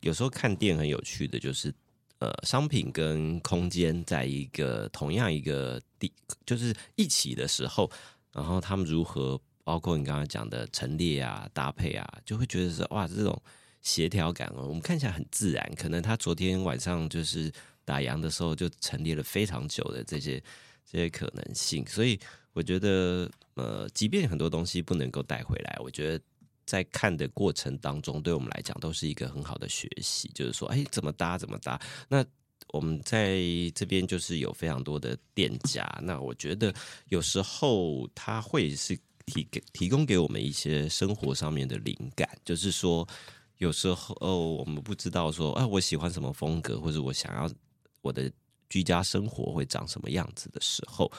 [0.01, 1.73] 有时候看店很有趣的就是，
[2.19, 6.11] 呃，商品跟空间在一个同样一个地，
[6.45, 7.89] 就是一起的时候，
[8.31, 13.41] 然后他们如何，包括你刚刚讲的陈列啊、搭配啊，就会觉得是哇这种。
[13.83, 15.73] 协调感哦，我们看起来很自然。
[15.75, 17.51] 可能他昨天晚上就是
[17.83, 20.39] 打烊的时候就陈列了非常久的这些
[20.85, 22.19] 这些可能性，所以
[22.53, 26.23] 我觉得呃，即便很多东西不能够带回来，我觉得
[26.71, 30.31] 在看的过程当中，对我们来讲都是一个很好的学习。
[30.33, 31.77] 就是说，哎，怎么搭怎么搭。
[32.07, 32.23] 那
[32.69, 33.41] 我们在
[33.75, 36.73] 这边就是有非常多的店家，那我觉得
[37.09, 43.05] 有时候他会是提给提供给我们一些生活上面的灵感，就是说。
[43.57, 47.47] 有时候哦，我们不知道说，哎，我喜欢什么风格，或者我想要
[48.01, 48.31] 我的
[48.71, 51.11] 居家生活会长什么样子的时候，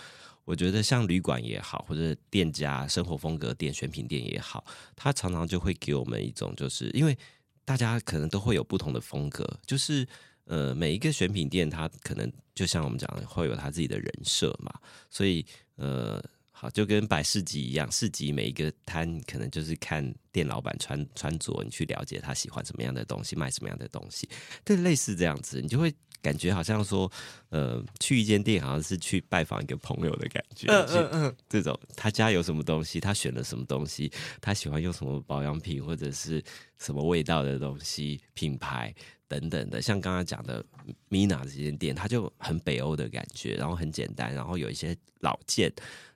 [0.44, 4.64] 我觉得像旅馆也好，或者店家生活风格店、选品店也好，
[4.96, 7.16] 它常常就会给我们一种，就是因为
[7.64, 10.06] 大家可能都会有不同的风格，就是
[10.44, 14.72] 呃，每一个选品店它可能就像我们讲的，会有它自己的人设嘛，
[15.10, 15.44] 所以
[15.76, 16.22] 呃。
[16.54, 24.28] 好，就跟摆市集一样，市集每一个摊可能就是看店老板穿穿着，你去了解他喜欢什么样的东西，卖什么样的东西，
[24.64, 27.10] 对，类似这样子，你就会感觉好像说，
[27.50, 30.68] 呃，去一间店好像是去拜访一个朋友的感觉。
[30.68, 36.42] 嗯嗯嗯，这种他家有什么东西，他选了什么东西，他喜欢用什么保养品或者是
[36.78, 38.94] 什么味道的东西，品牌
[39.26, 40.64] 等等的，像刚刚讲的
[41.10, 45.72] Mina 这间店，它就很北欧的感觉，然后很简单，然后有一些老件。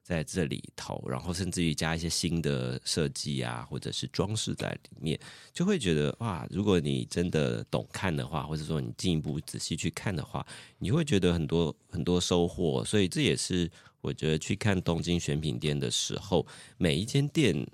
[0.07, 5.19] 在这里头，然后甚至于加一些新的设计啊，或者是装饰在里面，
[5.53, 6.47] 就会觉得哇！
[6.49, 10.47] 如果你真的懂看的话，或者说你进一步仔细去看的话，
[10.79, 12.85] 你会觉得很多很多收获。
[12.85, 13.69] 所以这也是
[14.01, 16.47] 我觉得去看东京选品店的时候，
[16.79, 17.69] 每一间店，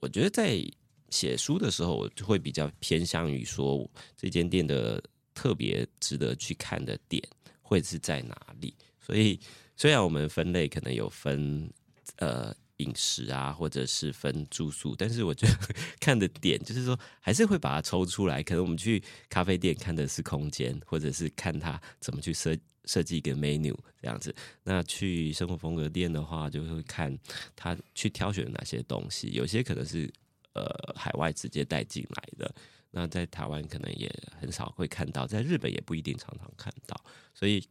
[0.00, 0.62] 我觉得在
[1.08, 7.26] 写书的时候，我就会比较偏向于说这间店的特别值得去看的点
[7.62, 8.74] 会是在哪里。
[9.00, 9.40] 所以。
[9.80, 11.72] 虽然我们分类可能有分
[12.16, 15.54] 呃饮食啊，或者是分住宿，但是我觉得
[15.98, 18.42] 看的点就是说，还是会把它抽出来。
[18.42, 24.34] 可能我们去咖啡店看的是空间，或者是看它怎么去设设计一个 menu 这样子。
[24.64, 27.18] 那去生活风格店的话，就会看
[27.56, 29.30] 他去挑选哪些东西。
[29.30, 30.12] 有些可能是
[30.52, 32.54] 呃海外直接带进来的，
[32.90, 37.02] 那在台湾可能也很少会看到，在日本也不一定常常看到。
[37.32, 37.66] 所以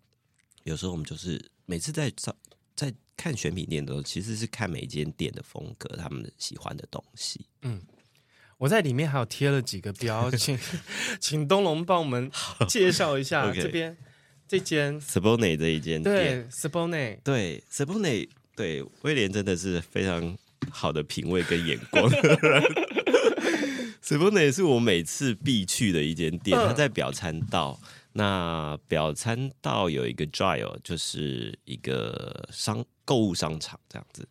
[0.63, 1.39] 有时候我们就是。
[1.69, 2.35] 每次在找
[2.75, 7.45] 在看选品店的时候，其实是看每一间店的风格，他们喜欢的东西。
[7.61, 7.79] 嗯，
[8.57, 10.57] 我在里面还有贴了几个标， 请
[11.19, 12.31] 请东龙帮我们
[12.67, 13.95] 介绍一下.这边
[14.47, 16.03] 这间 Siboney 这一间店。
[16.03, 20.35] 对 Siboney 对 Siboney 对威廉真的是非常
[20.71, 22.09] 好的品味跟眼光。
[24.03, 27.79] Siboney 是我每次必去的一间店，它、嗯、在表参道。
[28.13, 34.27] 那表参道有一个 Giant，就是一个商购物商场这样子，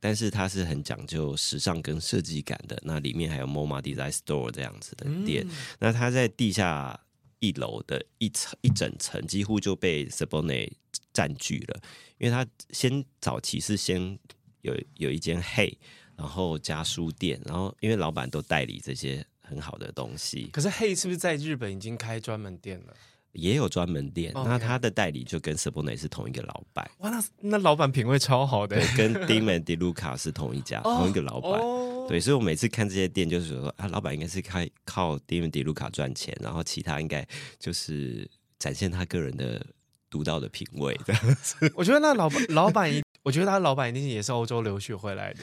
[0.00, 2.80] 但是它是很讲究时尚跟设计感的。
[2.84, 5.46] 那里面还有 MoMA Design Store 这样子的店。
[5.46, 6.98] 嗯、那它在地下
[7.38, 10.72] 一楼的一层一整层，几乎就被 Siboney
[11.12, 11.80] 占据了，
[12.18, 14.18] 因为它先早期是先
[14.62, 15.76] 有有一间 Hey，
[16.16, 19.26] 然后加书店，然后因为老板都代理这些。
[19.42, 22.94] 很好的东西，可是 Hey 是不是在日本已经开专门店了？
[23.32, 24.30] 也有专门店。
[24.34, 26.90] Okay 那他的代理就跟 Sabone 是同一个老板。
[26.98, 31.52] 哇，那那老板品味超好的，跟 Dime De Luca 是同一家，哦、同一个老板。
[31.52, 37.26] 哦、对，所以我每次看这些店，就是说啊，老板应该是开靠 Dime De Luca 赚钱，然后其他应该
[37.58, 39.64] 就是展现他个人的
[40.10, 40.94] 独到的品味。
[41.06, 45.40] 这样子我觉得那老板老板一，我觉得他老板一定也是欧洲留学回来的。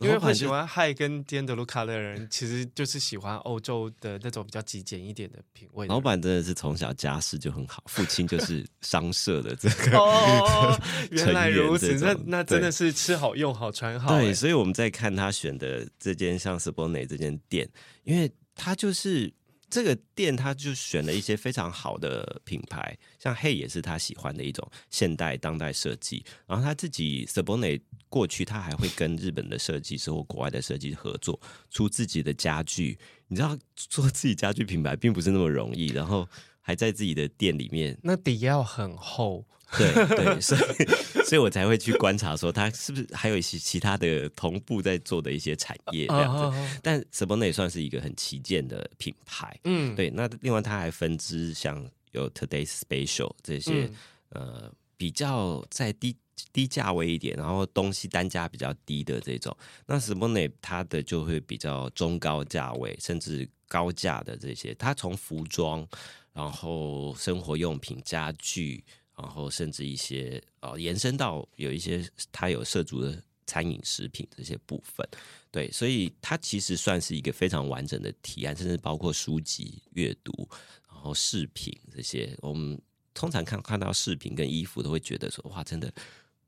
[0.00, 5.94] 因为会喜欢 High 跟 De Luca 的人，其实就是喜欢欧洲的那种比较极简一点的品味的。
[5.94, 10.78] 老板真的是从小家世就很好，父亲就是商社的这个哦，
[11.10, 14.10] 原来如此，那那真的是吃好用好穿好。
[14.18, 17.66] 对，所以我们在看他选的这间像 Sabone 这间店，
[18.04, 19.32] 因为他就是
[19.68, 27.80] 这个店，他就选了一些非常好的品牌，像 Hey 也是他喜欢的一种现代当代设计，然后他自己 Sabone。
[28.08, 31.38] 过去他还会跟日本的设计师或国外的设计师合作，
[31.70, 32.96] 出自己的家具。
[33.26, 36.26] 你知道做自己家具品牌并不是那么容易，然后
[36.60, 39.44] 还在自己的店里面，那底要很厚。
[39.76, 46.42] 对对， 所以所以我才会去观察说它是不是还有一些其他的同步在做的一些产业这样子。
[46.42, 46.80] Uh, uh, uh, uh.
[46.82, 49.58] 但也算是一个很旗舰的品牌。
[49.64, 50.10] 嗯，对。
[50.10, 53.90] 那另外它还分支像有 Today's Special 这些，
[54.30, 56.16] 嗯、呃，比较在低。
[56.52, 59.56] 低价位一点，然后东西单价比较低的这种，
[59.86, 64.74] 那 Sabone 它的就会比较中高价位，甚至高价的这些。
[64.74, 65.86] 它从服装，
[66.34, 68.84] 然后生活用品、家具，
[69.16, 75.06] 然后甚至一些呃延伸到有一些它有涉足的餐饮食品这些部分。
[75.50, 80.48] 对，所以它其实算是一个非常完整的提案，甚至包括书籍阅读，
[80.88, 82.36] 然后饰品这些。
[82.40, 82.80] 我们
[83.14, 85.92] 通常看看到饰品跟衣服，都会觉得说哇，真的。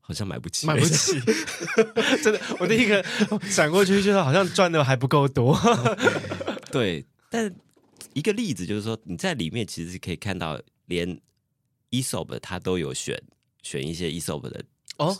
[0.00, 1.20] 好像买不起，买不起，
[2.24, 2.40] 真的。
[2.58, 3.04] 我第一个
[3.42, 5.54] 闪过去，就是好像赚的还不够多。
[6.72, 7.54] 对，但
[8.14, 11.20] 一个例子就是说，你在里面其实是可以看到，连
[11.90, 13.20] Aesop 它都有选
[13.62, 14.64] 选一些 Aesop 的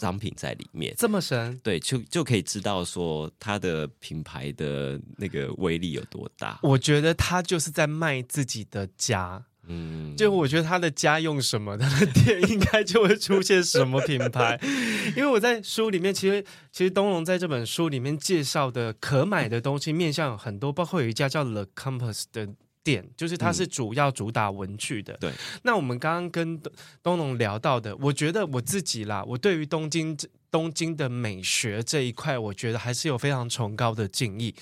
[0.00, 1.58] 商品在里面，哦、这么神。
[1.62, 6.58] 对，就就可以知道说它的品牌的那个威力有多大。
[6.62, 9.44] 我觉得他就是在卖自己的家。
[9.70, 14.58] 嗯，就我觉得他的家用什么，他的店应该就会出现什么品牌。
[15.14, 16.42] 因为我在书里面，其实
[16.72, 22.48] 其实东龙在这本书里面介绍的可买的东西面向很多，包括有一家叫 The Compass 的
[22.88, 25.12] 店，就是它是主要主打文具的。
[25.20, 25.30] 对，
[25.62, 26.58] 那我们刚刚跟
[27.02, 30.16] 东龙聊到的，我觉得我自己啦，我对于东京
[30.50, 34.54] 东京的美学这一块，我觉得还是有非常崇高的敬意。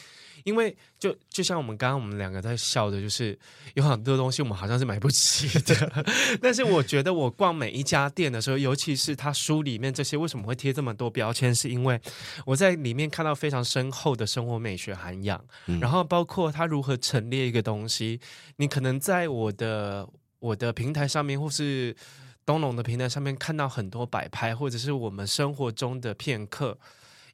[0.46, 3.36] 因为就就像我们刚刚我们两个在笑的，就是
[3.74, 6.04] 有很多东西我们好像是买不起的。
[6.40, 12.00] 但是我觉得我逛每一家店的时候，尤其是他书里面这些为什么会贴这么多标签，是因为
[12.44, 15.44] 我在里面看到非常深厚的生活美学涵养。
[15.66, 18.20] 嗯、然后包括他如何陈列一个东西，
[18.58, 21.96] 你可能在我的我的平台上面，或是
[22.44, 26.78] 东龙的平台上面看到很多摆拍，或者是我们生活中的片刻。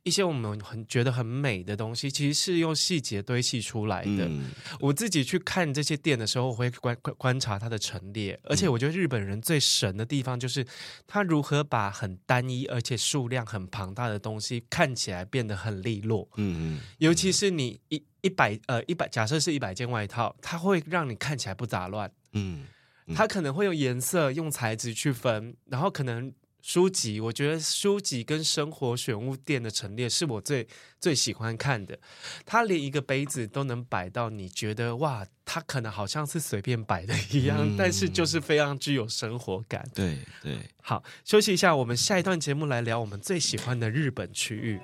[0.05, 4.27] 一些我们很觉得很美的东西，其实是用细节堆砌出来的。
[4.27, 4.51] 嗯、
[4.81, 10.67] 我自己去看这些店的时候，我会观观观察它的陈列，而且我觉得日本人最神的地方就是
[11.07, 16.29] 他如何把很单一而且数量很庞大的东西看起来变得很利落。
[16.37, 22.11] 嗯嗯，尤其是你一一百呃一百，假设是一百件外套，它会让你看起来不杂乱。
[22.33, 22.67] 嗯，
[23.15, 26.33] 它可能会用颜色、用材质去分，然后可能。
[26.63, 30.67] 书籍，我觉得书籍跟生活选物店的陈列是我最
[31.01, 31.99] 最喜欢看的。
[32.47, 39.85] 它连一个杯子都能摆到你觉得哇，它可能好像是随便摆的一样，嗯、但是就是非常具有生活感。
[39.93, 44.81] 对对，好，休息一下，我们下一段节目来聊我们最喜欢的日本区域。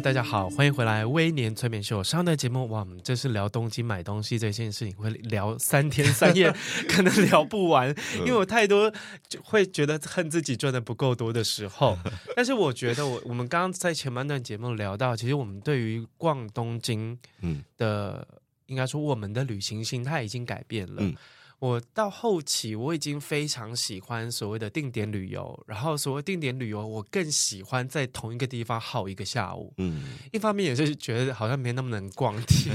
[0.00, 2.00] 大家好，欢迎回来《微年催眠秀》。
[2.04, 6.54] 上段节目哇，我们这是聊东京买东西这件事情，会聊三天三夜，
[6.88, 8.92] 可能聊不完， 因为我太多
[9.28, 11.98] 就会觉得恨自己赚的不够多的时候。
[12.36, 17.18] 但是我觉得我，我我们刚刚在前半段节目聊到，其实我们对于逛东京
[17.76, 21.02] 的，嗯，应该说我们的旅行心态已经改变了。
[21.02, 21.16] 嗯
[21.60, 29.74] 我到后期我已经非常喜欢所谓的定点旅游，然后所谓定点旅游，我更喜欢在同一个地方耗一个下午。
[29.78, 32.70] 嗯，一方面也是觉得好像没那么能逛街，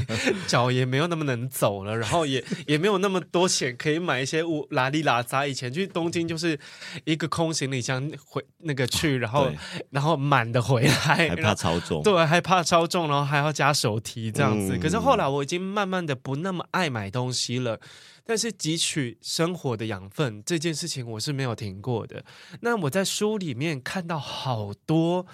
[0.47, 5.47] 脚也没有那么能走了，然后也也没有那么多钱可以买一些物拉里拉杂。
[5.47, 6.59] 以前去东京就是
[7.05, 9.49] 一个空行李箱回那个去，然后
[9.91, 14.77] 然后满的回来，还怕超重，对，还怕超重，然后还要加手提这样子。
[14.77, 17.79] 可是后来我已经慢慢的不那么爱买东西了。
[18.25, 22.23] 但是汲取生活的养分这件事情我是没有停过的。
[22.61, 25.25] 那我在书里面看到好多，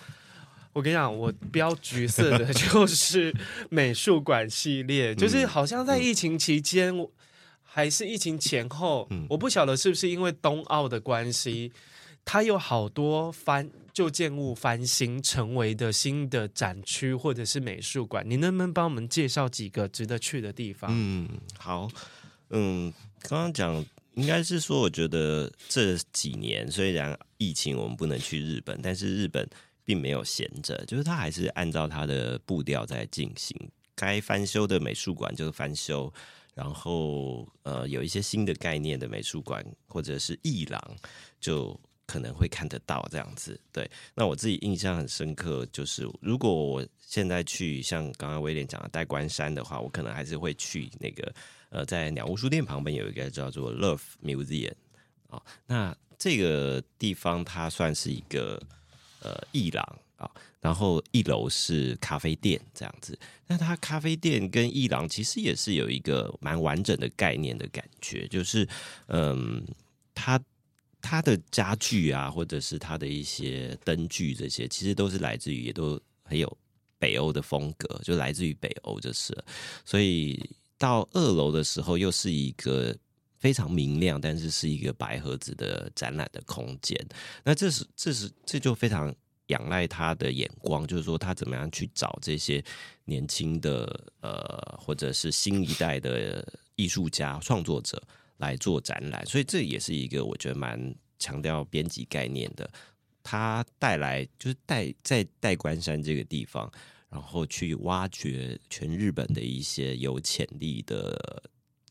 [0.74, 3.34] 我跟你讲，我标橘色的 就是
[3.70, 6.94] 美术馆系列，就是好像在疫情期间，
[7.62, 11.72] 还是疫情前后，我不晓得是不是因为冬奥的关系，
[12.26, 18.24] 它有好多翻旧建物翻新成为的新的展区或者是美术馆。
[18.28, 20.90] 你能不能帮我们介绍几个值得去的地方？
[20.92, 21.88] 嗯，好。
[22.52, 22.92] 嗯，
[23.22, 23.86] 刚刚讲
[24.16, 29.48] 应该是说，我觉得这几年虽然疫情我们不能去日本，但是日本
[29.86, 33.56] 并没有闲着，就是他还是按照他的步调在进行。
[33.96, 36.12] 该翻修的美术馆就是翻修，
[36.54, 40.82] 然后呃有一些新的概念的美术馆或者是艺廊，
[41.40, 43.60] 就可能会看得到这样子。
[43.72, 51.34] 对，那我自己印象很深刻，就是如果我现在去像刚刚威廉讲的代官山的话，我可能还是会去那个。
[51.70, 54.74] 呃，在鸟屋书店旁边有一个叫做 Love Museum
[55.28, 58.60] 啊、哦，那这个地方它算是一个
[59.22, 59.84] 呃艺廊
[60.18, 63.18] 啊、哦，然后一楼是咖啡店这样子。
[63.46, 68.68] 那它咖啡店跟艺廊其实也是有一个蛮完整的概念的感觉，就是
[69.06, 69.64] 嗯，
[70.16, 70.42] 它
[71.04, 76.58] 它的家具啊，或者是它的一些灯具这些，其实都是来自于也都很有
[76.98, 79.38] 北欧的风格，就来自于北欧就是，
[79.86, 80.50] 所以。
[80.80, 82.96] 到二楼的时候，又是一个
[83.38, 86.98] 非常明亮，但是是一个白盒子的展览的空间。
[87.44, 89.14] 那这是这是这就非常
[89.48, 92.64] 仰赖他的眼光，就是说他怎么样去找这些
[93.06, 98.02] 年轻的呃，或者是新一代的艺术家创作者
[98.38, 99.26] 来做展览。
[99.26, 102.70] 所以这也是一个我觉得蛮强调编辑概念的。
[103.22, 106.72] 他带来就是带在代官山这个地方。
[107.10, 111.44] 然后去挖掘全日本的一些有潜力的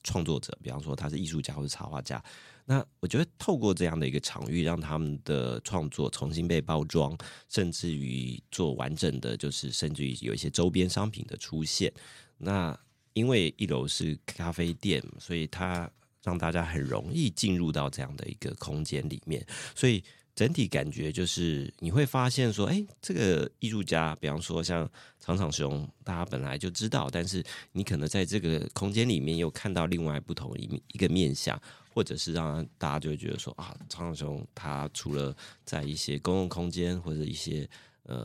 [0.04, 2.22] 创作者，比方说他是艺术家或者插画家。
[2.64, 7.16] 那我觉得透过这样的一个场域，让他们的创作重新被包装，
[7.48, 11.92] 甚至于做完整的，就是甚至于有一些周边商品的出现。
[12.36, 12.78] 那
[13.14, 15.90] 因为一楼是咖啡店，所以它
[16.22, 19.44] 让大家很容易进入到这样的一个空间里面，
[19.74, 20.04] 所以。
[20.38, 31.60] 整体感觉就是你会发现说，哎，这个艺术家，比方说像长场雄，大家本来就知道，但是你可能在这个空间里面又看到另外不同一一个面向，
[31.92, 37.68] 或者是让大家就会觉得说啊，长场雄他除了在一些公共空间或者一些
[38.04, 38.24] 嗯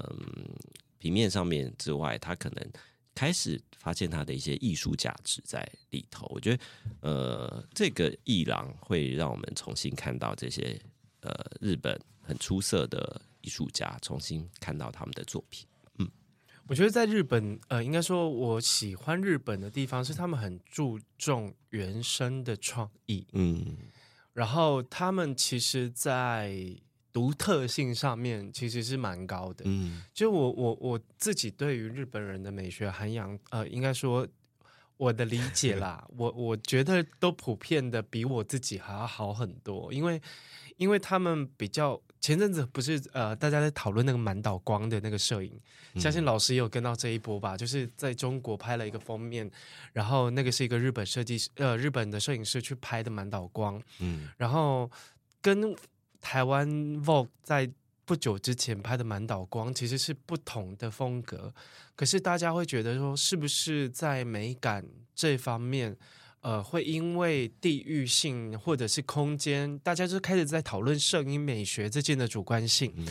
[0.99, 2.63] 平面上面之外，他可能
[3.15, 6.27] 开始发现他的一些艺术价值在里头。
[6.27, 6.63] 我觉得
[7.01, 10.79] 呃，这个艺廊会让我们重新看到这些。
[11.23, 15.65] 呃，日本很出色的艺术家重新看到他们的作品。
[15.97, 16.09] 嗯，
[16.67, 23.25] 我觉得在日本，呃，应该说我喜欢日本的地方是他们很注重原生的创意。
[23.31, 23.77] 嗯，
[24.33, 26.75] 然后他们其实，在
[27.13, 29.63] 独特性上面其实是蛮高的。
[29.65, 34.27] 嗯，就我我我自己对于日本人的美学涵养，呃，应该说
[34.97, 40.21] 我的理解啦， 我我觉得都普遍的比我自己还要好很多，因为。
[40.83, 45.57] 因为他们比较前阵子不是呃，大家在讨论那个满岛光的那个摄影，
[45.95, 47.55] 相信老师也有跟到这一波吧？
[47.55, 49.49] 就是在中国拍了一个封面，
[49.93, 54.91] 然后那个是一个日本设计师呃，日本的摄影师去拍的满岛光，嗯，然后
[55.41, 55.73] 跟
[56.19, 56.67] 台湾
[57.01, 57.71] Vogue 在
[58.03, 61.53] 不久之前拍的满岛光其实是不同的风格，
[61.95, 65.95] 可是大家会觉得说，是不是在美感这方面？
[66.43, 72.93] 呃，会因为地域性或者是空间，大家就开始在讨论摄影美学之间的主观性。
[72.97, 73.07] 嗯、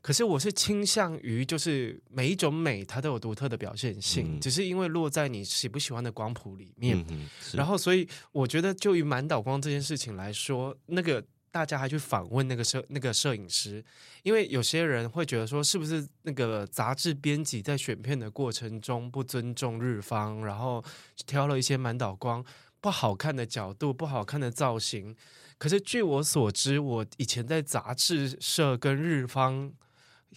[0.00, 7.04] 可是我是倾向于，就是每一种美它都有独特的表现性，嗯、只是因为落在你喜不喜欢的光谱里面。
[7.10, 13.84] 嗯、然后，所以我觉得，就于满岛光这件事情来说，那个大家还去访问那个摄那个摄影师，
[14.22, 20.82] 因为有些人会觉得说，是不是那个杂志编辑在选片的过程中不尊重日方，然后
[21.26, 22.42] 挑了一些满岛光。
[22.80, 25.14] 不好看的角度，不好看的造型。
[25.58, 29.70] 可是据我所知，我以前在杂志社跟日方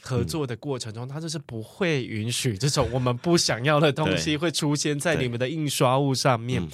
[0.02, 6.68] 合作的过程中，嗯、他就是不会允许这种我们不想要的东西会出现在你们的印刷物上面。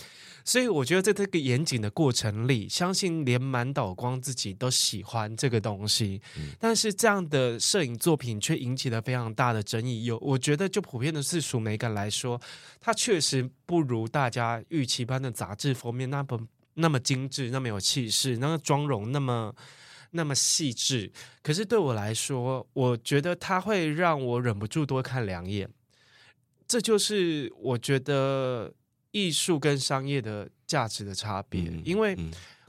[0.49, 6.19] 所以我觉得在这个严谨的过程里，相信连满岛光自己都喜欢这个东西。
[6.39, 10.05] 嗯、但是这样的摄影作品却引起了非常大的争议。
[10.05, 12.41] 有，我觉得就普遍的世俗美感来说，
[12.81, 16.39] 它确实不如大家预期般的杂志封面那么
[16.73, 19.53] 那么精致，那么有气势，那个妆容那么
[20.09, 21.11] 那么细致。
[21.43, 25.69] 可是对我来说，我觉得它会让我忍不住多看两眼。
[26.67, 28.73] 这就是我觉得
[29.11, 32.17] 艺术跟商业的价值的差别，嗯、因为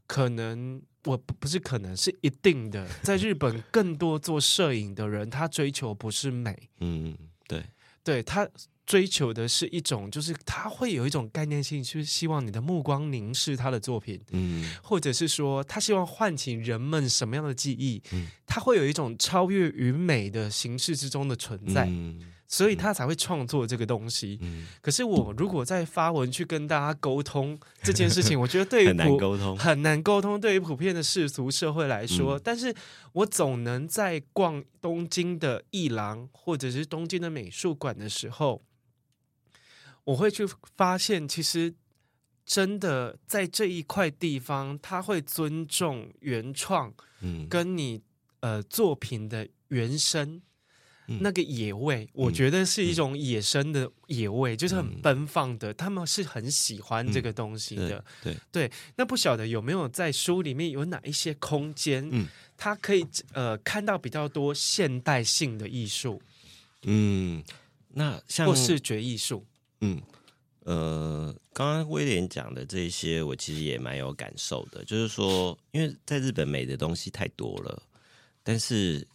[0.07, 7.17] 可能我不是可能是一定的，在日本更多做摄影的人，他追求不是美，嗯，
[7.47, 7.65] 对，
[8.03, 8.49] 对他
[8.85, 21.85] 追求的是一种，就是他会有一种概念性，就是希望你的目光凝视他的作品，嗯，或者是说他希望唤起人们什么样的记忆，嗯，他会有一种超越于美的形式之中的存在。
[21.87, 24.37] 嗯所以他才会创作这个东西。
[24.43, 30.39] 嗯，可是我如果在发文去跟大家沟通这件事情， 我觉得对于很难沟通，很难沟通。
[30.41, 32.75] 对于普遍的世俗社会来说，嗯，但是
[33.13, 38.61] 我总能在逛东京的艺廊或者是东京的美术馆的时候，
[40.03, 40.45] 我会去
[40.77, 41.73] 发现，其实
[42.45, 48.03] 真的在这一块地方，他会尊重原创，嗯，跟你
[48.41, 50.43] 呃作品的原生。
[51.19, 55.73] 那个野味，嗯、我觉得是一种野生的野味，嗯、就是很奔放的。
[55.73, 57.99] 嗯、他们是很喜欢这个东西的。
[57.99, 66.23] 嗯、对对，对，那不晓得有没有在书里面有哪一些空间，嗯，他可以呃看到比较多现代性的艺术。
[66.85, 67.43] 嗯，
[67.89, 69.45] 那像或视觉艺术。
[69.81, 70.01] 嗯，
[70.61, 74.85] 呃，刚刚威廉讲的这些，我其实也蛮有感受的。
[74.85, 77.83] 就是说，因为在日本美的东西太多了，
[78.45, 79.07] 但是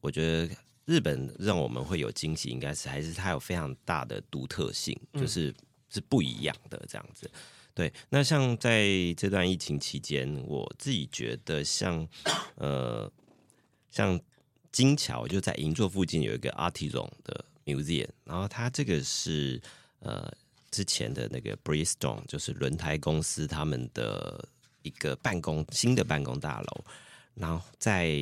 [0.00, 0.54] 我觉得。
[0.84, 5.54] 日本让我们会有惊喜，应该是还是它有非常大的独特性，就是
[5.88, 7.30] 是不一样的这样子。
[7.72, 8.84] 对，那像在
[9.16, 12.06] 这段疫情期间，我自己觉得像
[12.56, 13.10] 呃
[13.90, 14.20] 像
[14.72, 19.62] 金桥就在银座附近有一个 Artisan 的 Museum，然后它这个是
[20.00, 20.30] 呃
[20.70, 24.48] 之前的那个 Bridgestone 就是轮胎公司他们的
[24.82, 26.84] 一个办公新的办公大楼，
[27.34, 28.18] 然后在。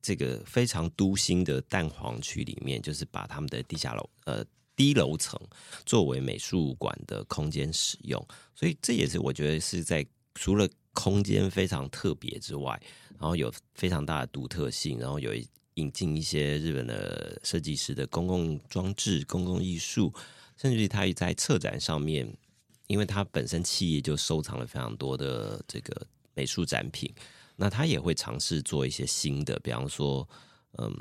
[0.00, 4.44] 这个非常都心的蛋黄区里面，就是把他们的地下楼呃
[4.76, 5.38] 低楼层
[5.84, 8.24] 作为美术馆的空间使用，
[8.54, 12.80] 所以这也是我觉得是在除了空间非常特别之外，
[13.18, 15.32] 然后有非常大的独特性，然后有
[15.74, 20.12] 引进一些日本的设计师的公共装置、公共艺术，
[20.56, 22.28] 甚至于他在策展上面，
[22.86, 27.12] 因为他本身企业就收藏了非常多的这个美术展品。
[27.60, 30.26] 那他也会尝试做一些新的，比方说，
[30.78, 30.94] 嗯，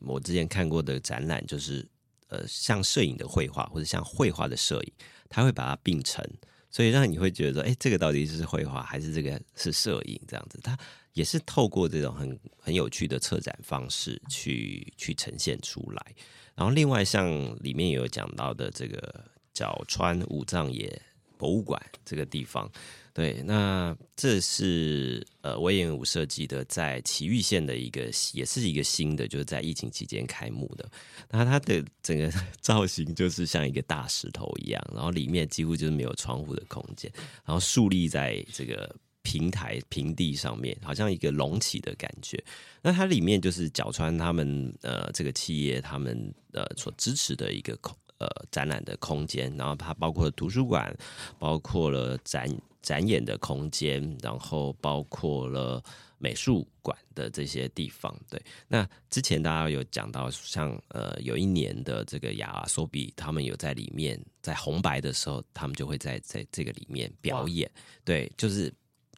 [0.00, 1.88] 我之前看过的展览就是，
[2.26, 4.92] 呃，像摄影的绘画或者像绘画的摄影，
[5.28, 6.28] 他会把它并成，
[6.70, 10.20] 所以让你会觉得说，哎，这个到底是绘画还是这个是摄影？
[10.26, 10.76] 这样子，他
[11.12, 16.14] 也是透过这种很很有趣的策展方式去去呈现出来。
[16.56, 17.28] 然后另外像
[17.62, 21.00] 里面也有讲到的这个角川武藏野
[21.36, 22.70] 博物馆这个地方。
[23.12, 30.90] 对，那这是呃隈研吾设计的，在埼玉县的一个，也是一个新的，就是在疫情期间开幕的。
[31.30, 32.28] 那它的整个
[32.60, 37.08] 造型就是像一个大石头一样，然后里面几乎就是没有窗户的空间，
[37.44, 42.42] 然后竖立在这个平台平地上面，好像一个隆起的感觉。
[42.82, 50.96] 那它里面就是角川他们呃这个企业他们呃所支持的一个空呃展览的空间，然后它包括了图书馆，
[51.38, 52.48] 包括了展。
[52.84, 55.82] 展演的空间，然后包括了
[56.18, 58.14] 美术馆的这些地方。
[58.28, 67.70] 对，那之前大家有讲到像，像呃，有一年的这个亚索比，他们有在里面，在红白的时候，他们就会在在这个里面表演。
[68.04, 68.70] 对，就是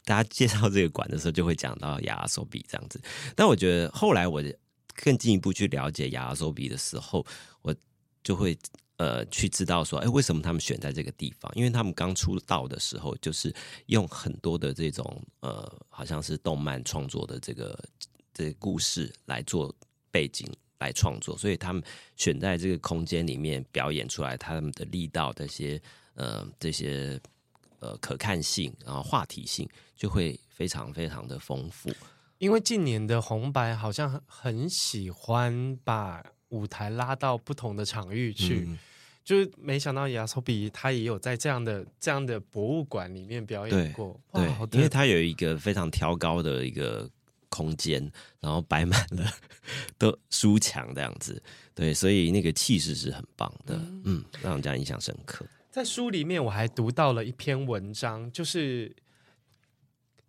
[0.04, 3.02] 大家介绍这个馆的时候，就会讲到亚索比这样子。
[3.34, 4.40] 但我觉得后来我
[4.94, 7.26] 更进一步去了解亚索比的时候，
[7.62, 7.74] 我
[8.22, 8.56] 就会。
[8.98, 11.52] 呃，去知道说，哎，为什么他们选在这个地方？
[11.54, 13.54] 因为他们刚出道的时候，就是
[13.86, 17.78] 用很多的这种呃，好像是动漫创作的这个
[18.32, 19.74] 这个故事来做
[20.10, 21.82] 背景来创作，所以他们
[22.16, 25.78] 选在这个空间里面表演出来，他们的力道这些
[26.14, 27.20] 呃这些
[27.80, 31.90] 呃可看性，然后话题性就会非常非常的丰富。
[32.38, 36.24] 因为近年的红白好像很喜欢把。
[36.50, 38.78] 舞台拉到不同的场域去，嗯、
[39.24, 44.20] 就是没想到亚索比他也有在这样的这样的博物馆里面表演过。
[44.32, 47.08] 对，因为他有一个非常挑高的一个
[47.48, 48.00] 空间，
[48.40, 49.24] 然后摆满了
[49.98, 51.42] 的书墙这样子，
[51.74, 55.44] 对，所以那个气势是很棒的，嗯，嗯，让人家印象深刻。
[55.70, 58.94] 在书里面我还读到了一篇文章，就是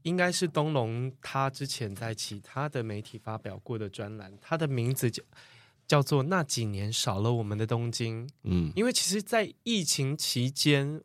[0.01, 5.24] 应该是东龙他之前在其他的媒体发表过的专栏，他的名字叫
[5.88, 8.28] 叫做《那几年少了我们的东京》。
[8.44, 11.02] 嗯，因为其实，在疫情期间，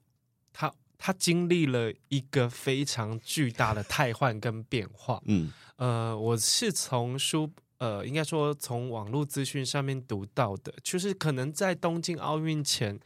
[0.52, 5.22] 他他经历了一个非常巨大的汰换跟变化。
[5.26, 7.50] 嗯，呃，我是从书。
[7.78, 12.96] 呃，应该说从网络资讯上面读到的，就是可能在东京奥运前，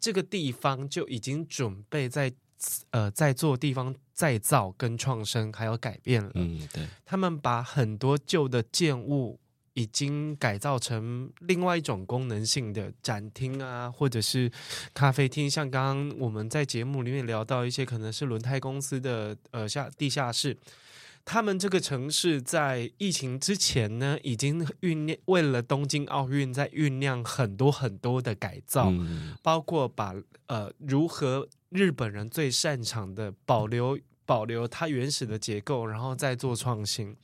[0.00, 2.32] 这个地方就已经准备在
[2.90, 6.32] 呃在做地方再造跟创生，还有改变了。
[6.34, 6.88] 嗯，对。
[7.06, 9.38] 他们把很多旧的建物
[9.78, 14.50] 已经改造成另外一种功能性的展厅啊，或者是
[14.92, 15.48] 咖啡厅。
[15.48, 20.56] 像刚刚我们在节目里面聊到一些，可能是轮胎公司的呃下地下室。
[21.24, 30.14] 他们这个城市在疫情之前呢，已经酝酿为了东京奥运在酝酿很多很多的改造，嗯、包括把
[30.46, 37.14] 呃如何日本人最擅长的保留保留它原始的结构，然后再做创新。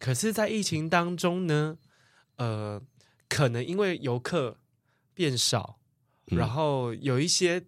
[0.00, 1.78] 可是，在疫情当中呢，
[2.36, 2.82] 呃，
[3.28, 4.56] 可能因为游客
[5.14, 5.78] 变少，
[6.26, 7.62] 然后有一些。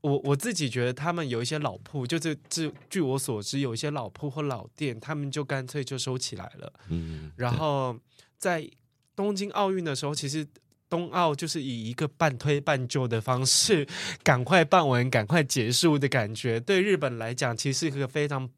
[0.00, 6.72] 我我自己觉得，他们有一些老铺，就是据据我所知，有一些老铺或老店，他们就干脆就收起来了。
[6.88, 7.98] 嗯，然后
[8.38, 8.70] 在
[9.16, 10.46] 东京奥运的时候，其实
[10.88, 13.88] 冬奥就是以一个半推半就的方式，
[14.22, 16.60] 赶快办完，赶快结束的感觉。
[16.60, 18.48] 对日本来讲，其实是一个非常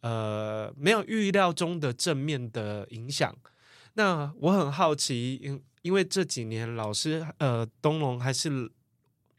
[0.00, 3.36] 呃没有预料中的正面的影响。
[3.94, 8.70] 那我很好奇，因因为这几年老师呃东龙还是。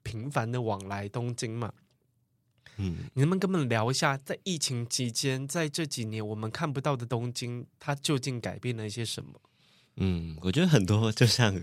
[0.02, 1.72] 频繁的往来东京嘛，
[2.78, 9.40] 嗯，你能不能跟我们聊一下，在疫情期间，在这几年我们看不到的东京，它究竟改变了一些什么？
[9.98, 11.54] 嗯，我觉得很多，就像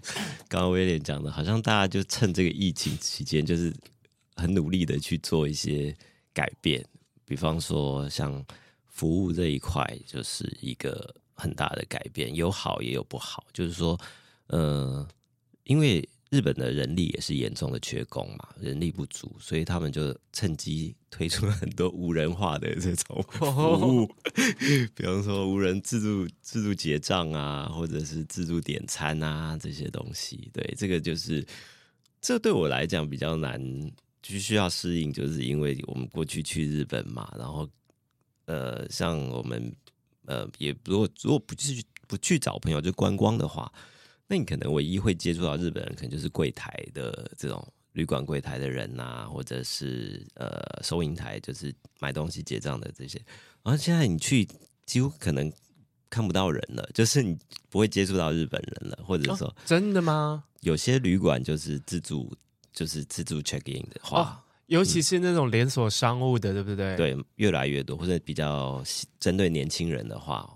[0.46, 3.74] 刚刚威廉讲的，好像大家就趁这个疫情期间，就是
[4.36, 5.96] 很努力的去做一些
[6.32, 6.86] 改变，
[7.24, 8.44] 比方说像
[8.96, 13.98] 服务这一块，就是一个很大的改变，有好也有不好，就是说，
[14.48, 15.06] 呃，
[15.64, 16.08] 因为。
[16.28, 24.06] 日本的人力也是严重的缺工嘛，人力不足，所以他们就趁机推出了很多无人化的这种 服务，
[24.96, 30.50] 比方说无人自助自助结账啊，或者是自助点餐啊这些东西。
[30.52, 31.46] 对，这个就是
[32.20, 33.62] 这对我来讲比较难，
[34.20, 37.70] 就需要适应，就是因为我们过去去日本嘛，然后
[38.46, 39.72] 呃，像我们
[40.24, 43.72] 呃，也如果如果不去不去找朋友就观光的话。
[44.28, 53.22] 那你可能唯一会接触到日本人，可能就是柜台的这种旅馆柜台的人呐、啊，或者是呃收银台，就是买东西结账的这些。
[53.62, 54.48] 然后现在你去，
[54.84, 55.52] 几乎可能
[56.10, 57.38] 看不到人了，就是你
[57.70, 60.42] 不会接触到日本人了，或者说、哦、真的吗？
[60.62, 62.36] 有些旅馆就是自助，
[62.72, 64.26] 就是自助 check in 的话，哦、
[64.66, 66.96] 尤其是那种连锁商务的，嗯、对不对？
[66.96, 68.82] 对，越来越多，或者比较
[69.20, 70.48] 针对年轻人的话，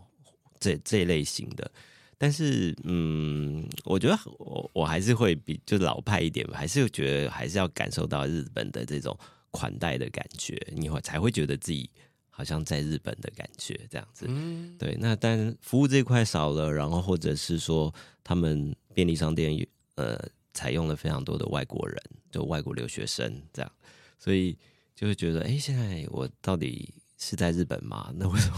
[0.58, 1.70] 这这一类型的。
[2.18, 9.16] 但是，嗯，我觉得我我还是会比就老派一点吧，还是觉得还是要感受到日本的这种
[9.50, 11.88] 款待的感觉，你会才会觉得自己
[12.28, 14.26] 好像在日本的感觉这样子。
[14.28, 14.94] 嗯，对。
[15.00, 20.20] 那但服务这一块少了，然后或者是说他们便利商店呃
[20.52, 21.96] 采用了非常多的外国人，
[22.30, 23.72] 就外国留学生这样，
[24.20, 24.56] 所以
[24.94, 26.94] 就会觉得，哎，现在我到底。
[27.22, 28.10] 是在日本吗？
[28.16, 28.56] 那为什么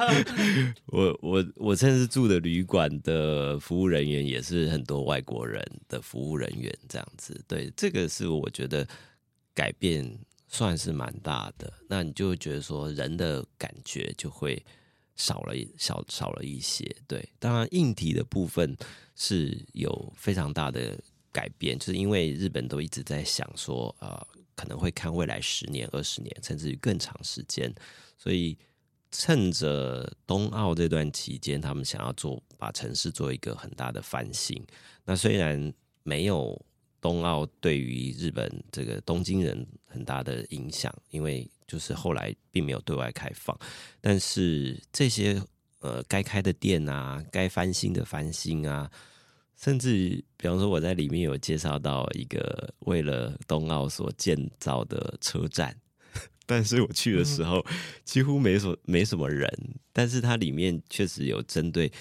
[0.88, 7.38] 我我我甚至住的旅馆的服务人员也是很多外国人的服务人员这样子。
[7.46, 8.88] 对，这个是我觉得
[9.52, 10.10] 改变
[10.48, 11.70] 算是蛮大的。
[11.86, 14.64] 那你就会觉得说人的感觉就会
[15.16, 16.90] 少了少少了一些。
[17.06, 18.74] 对，当然硬体的部分
[19.14, 20.98] 是有非常大的
[21.30, 24.26] 改变，就是因为日本都一直在想说啊。
[24.32, 27.74] 呃可能会看未来十年、二十年，甚至于更长时间，
[28.18, 28.54] 所以
[29.10, 34.62] 趁着东奥这段期间，他们想要做把城市做一个很大的翻新。
[35.06, 36.60] 那虽然没有
[37.00, 43.58] 东奥对于日本这个东京人很大的影响，因为就是后来并没有对外开放，
[43.98, 45.42] 但是这些
[45.78, 48.90] 呃该开的店啊，该翻新的翻新啊。
[49.62, 55.76] 甚至，比方说，我在里面有介绍到一个为了冬奥所建造的车站，
[56.46, 57.62] 但是我去的时候
[58.02, 59.52] 几乎没什么没什么人，
[59.92, 61.92] 但是它里面确实有针对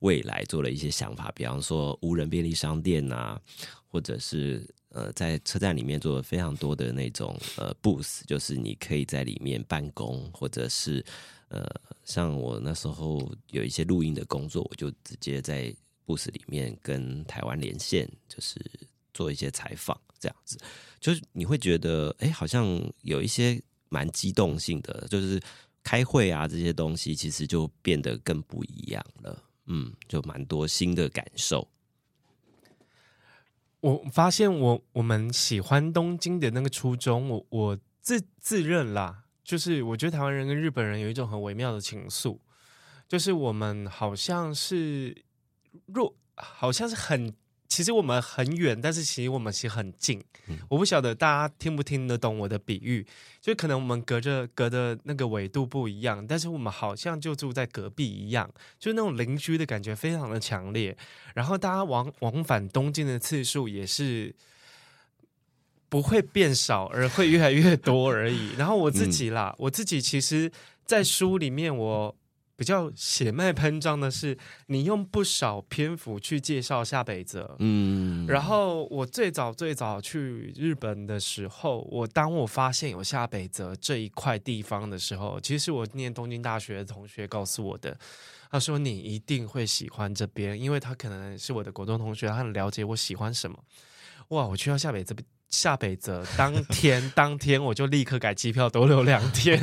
[0.00, 3.40] 未来做了一些想法，比方说无人便利商店啊，
[3.88, 11.02] 或者是呃，在车站里面做了非常多的那种呃 booth，就是你可以在里面办公，或者是
[11.48, 11.66] 呃，
[12.04, 15.74] 像我那时候有一些录音的工作，我就直接在。
[16.06, 18.58] 布斯里面跟台湾连线，就是
[19.12, 20.58] 做一些采访，这样子，
[20.98, 22.64] 就是你会觉得，哎，好像
[23.02, 25.38] 有一些蛮机动性的，就是
[25.82, 29.42] 开会啊这些东西，其实就变得更不一样了。
[29.66, 31.68] 嗯，就蛮多新的感受。
[33.80, 42.38] 我发现我我们喜欢东京的那个初衷，我我自自认啦，就是我觉得台湾人跟日本人有一种很微妙的情愫，
[43.08, 45.24] 就是我们好像是
[45.86, 47.34] 若好像是很。
[47.68, 50.22] 其实我们很远，但是其实我们其实很近。
[50.46, 53.04] 嗯、我不晓得大家听不听得懂我的比喻，
[53.40, 58.48] 就可能我们隔着隔的那个纬度不一样，但是我们好像就住在隔壁一样，
[58.78, 60.96] 就那种邻居的感觉非常的强烈。
[61.34, 64.32] 然后大家往往返东京的次数也是
[65.88, 68.52] 不会变少，而会越来越多而已。
[68.56, 70.50] 然后我自己啦，嗯、我自己其实，
[70.84, 72.16] 在书里面我。
[72.56, 74.36] 比较血脉喷张的是，
[74.68, 77.54] 你用不少篇幅去介绍下北泽。
[77.58, 87.96] 嗯，然后我最早最早去日本的时候，我当我发现有下北泽这一块地方的时候，其实我念东京大学的同学告诉我的，
[88.50, 93.62] 他说你一定会喜欢这边，因为他可能是我的国中同学，他很了解我喜欢什么。
[94.28, 95.26] 哇，我去到下北这边。
[95.56, 99.58] 下北泽当天， 当天我就立刻改机票，多留两天。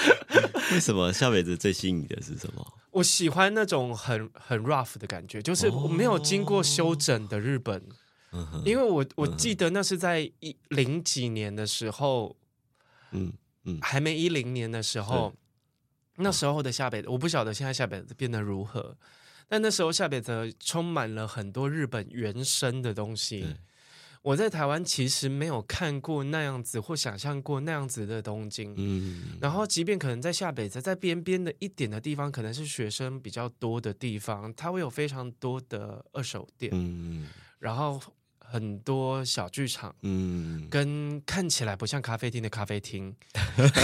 [0.72, 2.74] 为什么下北泽最吸引你的是什么？
[2.90, 7.82] 我喜欢那种很很 rough 的感觉，就是我没有经过修整的日本。
[8.30, 12.36] 哦、因为我我记得那是在一零几年的时候，
[13.12, 13.32] 嗯
[13.64, 15.34] 嗯，还没一零年的时候，
[16.16, 18.96] 那时候的下北，我不晓得现在下北泽变得如何，
[19.48, 23.56] 但那时候下北泽充满了很多日本原生的东西。
[24.22, 38.00] 我在台湾其实没有看过那样子或想象过那样子的东京，嗯，然后即便可能在下北泽在边边的一点的地方，可能是学生比较多的地方，它会有非常多的二手店，嗯，然后。
[38.52, 43.14] 很多小剧场，嗯，跟看起来不像咖啡厅的咖啡厅，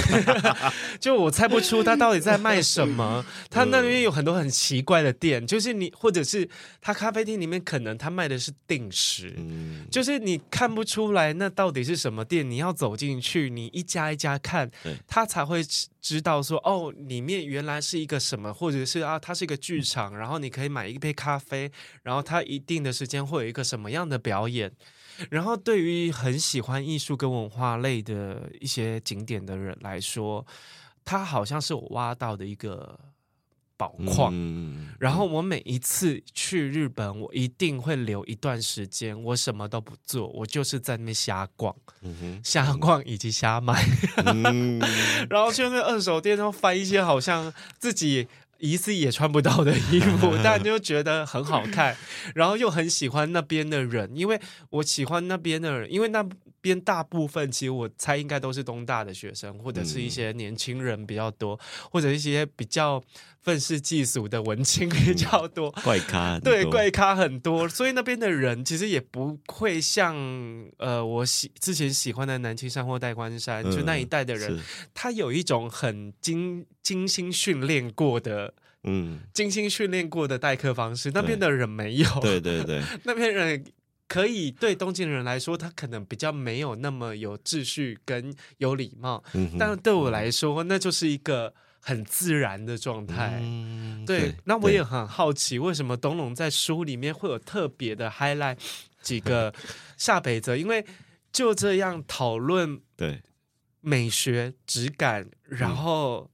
[1.00, 3.24] 就我猜不出他到底在卖什么。
[3.48, 6.46] 他那边有很多很奇怪的店，就是你或者是
[6.82, 12.48] 他咖啡厅里面可能他卖的是定时，嗯，就是你看不出来那到底是什么店。
[12.48, 14.70] 你要走进去，你一家一家看，
[15.06, 15.64] 他才会
[16.00, 21.70] 知道说哦，里面原来是一个什么，或者是啊，它是一个剧场，然后你可以买一杯咖啡，
[22.02, 24.57] 然后它一定的时间会有一个什么样的表演。
[25.30, 30.46] 然后，对于很喜欢艺术跟文化类的一些景点的人来说，
[31.04, 32.98] 它好像是我挖到的一个
[33.76, 34.30] 宝矿。
[34.32, 43.84] 嗯、然后，我每一次去日本，我一定会留一段时间，我什么都不做，我就是在那边瞎逛，嗯、瞎逛以及瞎买。
[44.24, 44.78] 嗯、
[45.28, 48.28] 然后去那二手店，然后翻一些好像自己。
[48.58, 51.96] 疑似也穿不到的衣服， 但就觉得很好看，
[52.34, 54.40] 然后又很喜欢那边的人，因为
[54.70, 56.26] 我喜欢那边的人，因为那
[56.60, 61.58] 边大部分其实我猜应该都是东大的学生，或者是一些年轻人比较多，
[61.90, 63.02] 或者一些比较
[63.48, 70.14] 愤世嫉俗的文青比较多，怪咖，对，怪咖很多，所以那边的人其实也不会像
[70.76, 74.60] 呃我喜之前喜欢的南青山或代官山，就那一代的人，
[74.92, 78.52] 他有一种很精精心训练过的，
[78.84, 82.38] 嗯，精心训练过的待客方式，那边的人没有，对。
[82.38, 83.64] 对对， 那边人。
[84.10, 89.22] 可以对东京人来说，他可能比较没有那么有秩序跟有礼貌，
[89.58, 93.38] 但对我来说，那就是一个很自然的状态。
[93.42, 98.56] 嗯、对，对那我也很好奇，为什么东龙在书里面会有特别的 highlight
[99.02, 99.52] 几个
[99.96, 100.56] 下北泽？
[100.56, 100.84] 因为
[101.32, 103.22] 就这样讨论对
[103.80, 106.30] 美学质感，然后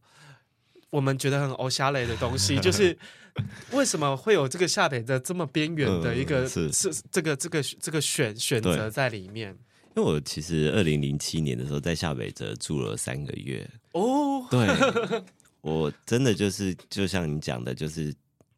[0.91, 2.97] 我们觉得很欧夏类的东西，就是。
[3.73, 6.71] 为什么会有这个下北泽这么边缘的一个、是
[7.11, 9.59] 这个这个这个选选择在里面？
[9.95, 13.69] 因为我其实二零零七年的时候在夏北泽住了三个月。
[13.93, 14.67] 哦，对，
[15.63, 18.15] 我真的就是就像你讲的，就是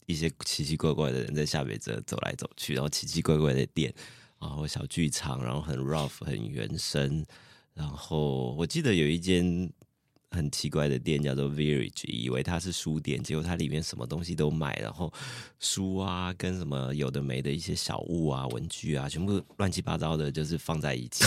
[0.06, 3.92] 一些奇奇怪怪的人在夏北泽走来走去，然后奇奇怪怪的店，
[4.40, 7.24] 然后小剧场，然后很 rough 很原生，
[7.74, 9.70] 然后我记得有一间。
[10.30, 15.12] 很奇怪的店叫做 Village，以为它是书店，结果它里面什么东西都卖，然后
[15.60, 21.24] 书啊跟什么有的没的一些小物啊、文具啊，全部乱七八糟的，就是放在一起。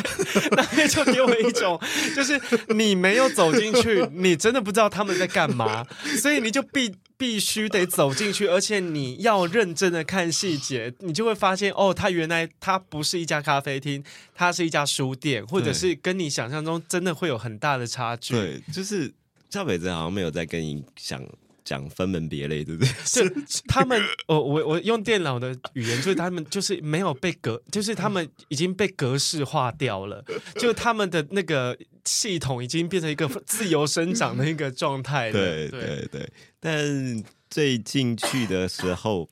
[0.76, 1.80] 那就给我一种，
[2.14, 2.40] 就是
[2.74, 5.84] 你没有走进去，你真的不知道他们在干嘛，
[6.20, 14.04] 所以你就必必须得走进去，而且你要认真的看细节，你就会发现哦，它原来它不是一家咖啡厅，
[14.34, 18.34] 它是一家书店，或者是跟你想象中真的会有很大的差距。
[18.34, 19.10] 对，就是
[19.48, 21.18] 赵北泽好像没有在跟你想
[21.64, 22.92] 讲分门别类，对不对？
[23.06, 30.24] 就 他们，我我我用电脑的语言，就是他们就是没有被格， 就是他们已经被格式化掉了，
[30.60, 35.32] 就他们的那个系统已经变成一个自由生长的一个状态了。
[35.32, 39.28] 对对对，但最近去的时候，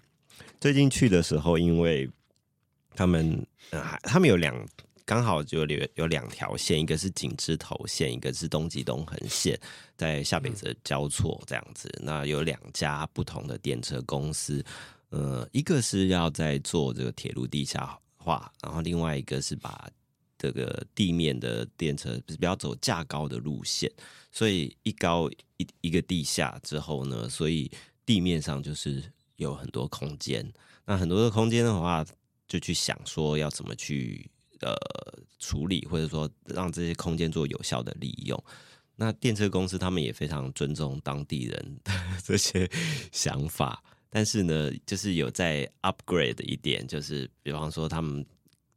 [0.60, 2.08] 最近去的时候，因为
[2.96, 4.66] 他们，呃，他们有两。
[5.04, 9.58] 刚好就有有两条线，一个是井之头线，一个是东极东横线，
[9.96, 11.90] 在下北泽交错这样子。
[12.02, 14.64] 那有两家不同的电车公司，
[15.10, 19.88] 呃，一个是要在做这个铁路地下化，然后另外一个是把
[20.38, 23.90] 这个地面的电车不要走架高的路线，
[24.30, 27.70] 所以一高一一个地下之后呢，所以
[28.06, 29.02] 地面上就是
[29.36, 30.50] 有很多空间。
[30.84, 32.04] 那很多的空间的话，
[32.46, 34.28] 就去想说要怎么去。
[34.62, 34.74] 呃，
[35.38, 38.42] 处理或者说让这些空间做有效的利用，
[38.96, 41.92] 那电车公司他们也非常尊重当地人的
[42.24, 42.70] 这些
[43.10, 48.24] 想法，但是呢，就是有在 upgrade 一点，就是比方说他们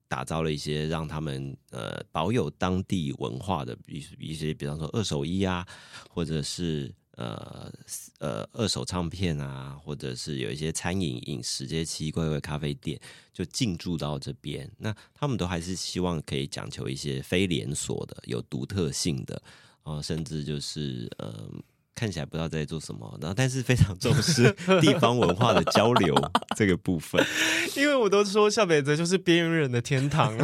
[0.08, 5.66] 打造了一些让他们呃保有当地文化的一一些，比方说二手衣啊，
[6.10, 6.94] 或者是。
[7.16, 7.72] 呃
[8.20, 13.00] 呃，二手唱片啊，或者是有一些餐饮饮食这些奇奇怪怪咖啡店，
[13.34, 14.70] 就进驻到这边。
[14.78, 19.42] 那他们都还是希望可以讲求一些非连锁的、有独特性的，
[19.84, 21.50] 啊，甚至就是呃，
[21.94, 24.52] 看起来不知道在做什么，然后但是非常重视
[24.82, 26.14] 地方文化的交流
[26.58, 27.26] 这个部分。
[27.78, 30.36] 因为我都说下北泽就是边缘人的天堂，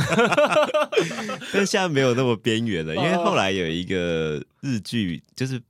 [1.52, 5.62] 但现在没有那么边缘了，因为后来有一个日剧就是。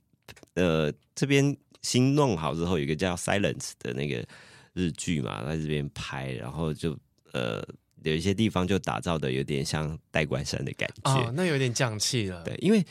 [0.54, 4.26] 呃，这边新弄好之后，有一个叫《Silence》的那个
[4.74, 6.98] 日剧嘛，在这边拍，然后就
[7.32, 7.62] 呃，
[8.02, 12.42] 有一些地方就打造的有点像代官山的感觉，哦，那有点匠气了。
[12.44, 12.84] 对，因为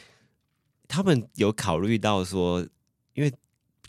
[0.88, 2.68] 他们有考虑到说，
[3.14, 3.32] 因为。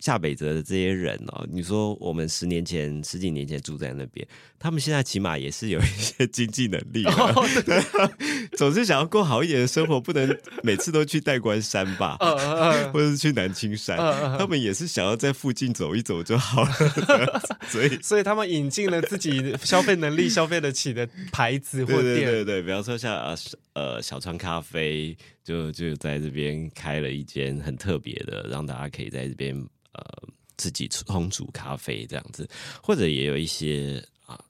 [0.02, 4.26] 下北泽的这些人哦，你说我们十年前、十几年前住在那边，
[4.58, 7.80] 他们现在起码也是有一些经济能力，哦、对。
[8.58, 17.40] 总是想要过好一点的生活，不能每次都去代官山吧，哦哦、或者是去南青山，哦、他们也是想要在附近走一走就好了。
[17.68, 23.36] 所以， 所以他们引进了自己消费能力、消费得起的牌子或店，对对对对，比方说像呃
[23.74, 29.54] 呃小川咖啡，就就在这边开了一间很特别的，让大家可以在这边。
[29.94, 32.48] 呃，自己烘煮咖啡这样子，
[32.82, 34.42] 或者也有一些啊，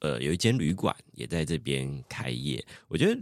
[0.00, 2.60] 呃，有一间旅馆也在这边开业。
[2.88, 3.20] 我觉得，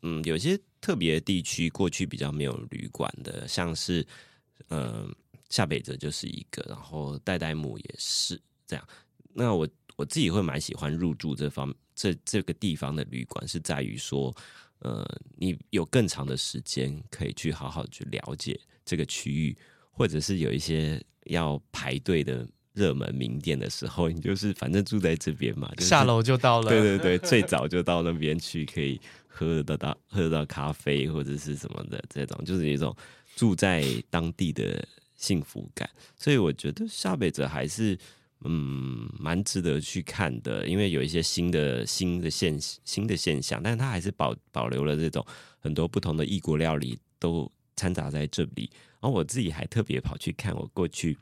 [0.00, 4.06] 嗯，有些特别地区过去比较没有旅馆的，像是
[4.68, 5.06] 呃
[5.50, 8.88] 下北泽就是一个，然后代代木也是这样。
[9.34, 14.34] 那我我自己会蛮喜欢入住这方这这个地方的旅馆，是在于说，
[14.80, 15.04] 呃，
[15.36, 19.56] 你有更长的时间可以去好好去了解这个区域，
[19.90, 21.02] 或者是有一些。
[21.28, 26.70] 要排队的热门名店的时候，你就是反正住在这边嘛，就是、下楼就到了。
[26.70, 32.96] 对对对，最早就到那边去，可以喝得到喝得到咖啡或者是什么的这种，就是一种
[33.36, 34.82] 住在当地的
[35.16, 35.86] 幸福感。
[36.16, 37.98] 所以我觉得下北泽还是
[38.44, 45.24] 嗯蛮值得去看的，因为有一些新的新的现新的现象，但是它还是保保留了这种
[45.58, 48.70] 很多不同的异国料理都掺杂在这里。
[49.00, 51.16] 然后我自己还特别跑去看我过去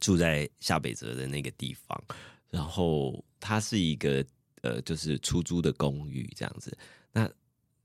[0.00, 2.02] 住在下北泽的那个地方，
[2.50, 4.24] 然后它是一个
[4.62, 6.76] 呃，就是出租的公寓这样子。
[7.12, 7.28] 那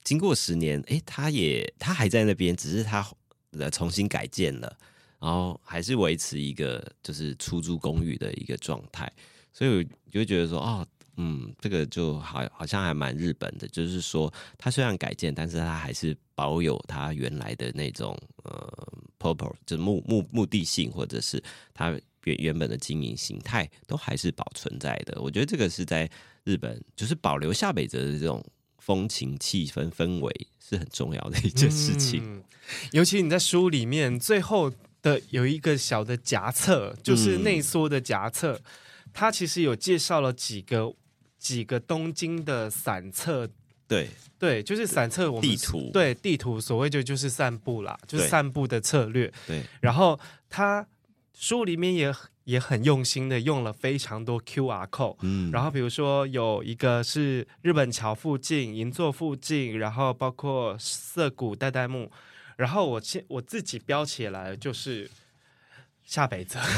[0.04, 3.08] 经过十年，诶，它也它还在那边，只是它
[3.51, 4.78] 呃重新改建了，
[5.24, 9.09] 然后还是维持一个就是出租公寓的一个状态，
[9.53, 10.86] 所以我就觉得说，哦。
[11.15, 21.39] 嗯，这个就好，好像还蛮日本的，就是说，它虽然改建，但是它还是保有它原来的那种呃，purpose，就是目目目的性，或者是
[21.71, 21.91] 它
[22.24, 25.21] 原原本的经营形态，都还是保存在的。
[25.21, 26.09] 我觉得这个是在
[26.45, 28.43] 日本，就是保留下北泽的这种
[28.80, 32.43] 风情、气氛、氛围，是很重要的一件事情。
[32.91, 34.74] 尤其你在书里面最后
[35.04, 38.64] 的有一个小的夹册，就是内缩的夹册，嗯，
[39.14, 40.95] 它其实有介绍了几个。
[41.43, 43.49] 几个东京的散策，
[43.86, 44.08] 对
[44.39, 45.30] 对，就是散策。
[45.30, 49.30] 我们地图对地图，所谓就就是散步啦，就是散步的策略。
[49.45, 50.18] 对，然后
[50.49, 50.88] 他
[51.34, 55.18] 书里面也也很用心的用了非常多 QR code。
[55.20, 62.10] 嗯，然后比如说有一个是日本桥附近、银座附近，然后包括涩谷、代代木，
[62.58, 65.10] 然后我先我自己标起来就是
[66.04, 66.60] 下北泽。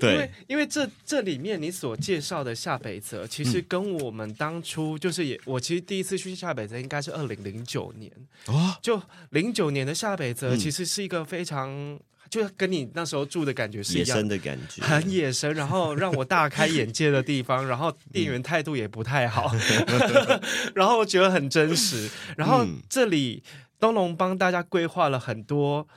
[0.00, 8.10] 对，因为因为这这里面你所介绍的下北泽，其实跟我们当初就是也，我其实第一次去下北泽应该是二零零九年，
[8.46, 19.54] 哦，就零九年的下北泽其实是一个非常就跟你那时候住的感觉是一样野生的感觉，很野生，然后让我大开眼界的地方，然后店员态度也不太好
[20.74, 23.42] 然后我觉得很真实，然后这里
[23.80, 25.88] 东龙帮大家规划了很多。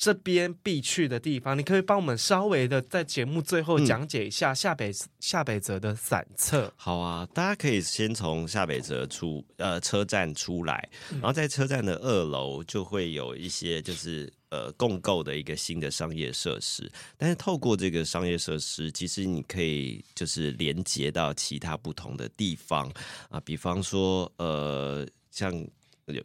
[0.00, 6.72] 这边必去的地方，你可以帮我们稍微的在节目最后讲解一下下北、嗯、下北泽的散策。
[6.76, 16.88] 好啊，大家可以先从下北泽出呃车站出来，然后在车站的二楼就会有一些就是呃共构的一个新的商业设施。
[17.16, 22.88] 但是透过这个商业设施，其实你可以就是连接到其他不同的地方
[23.30, 25.52] 啊，比方说呃像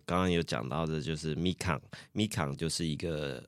[0.05, 3.43] 刚刚有讲到的，就是 Mikan，Mikan 就是一个。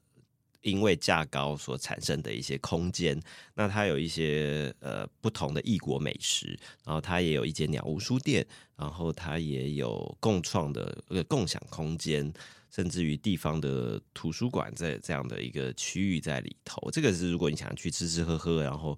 [0.61, 3.21] 因为价高所产生的一些空间，
[3.53, 8.43] 那它有一些呃不同的异国美食，然后它也有一间鸟屋书店，
[8.75, 12.33] 然后它也有共创的呃共享空间，
[12.71, 16.89] 甚至于地方的图书馆在这样的一个区域在里头。
[16.89, 18.97] 这个是如果你想去吃吃喝喝，然后。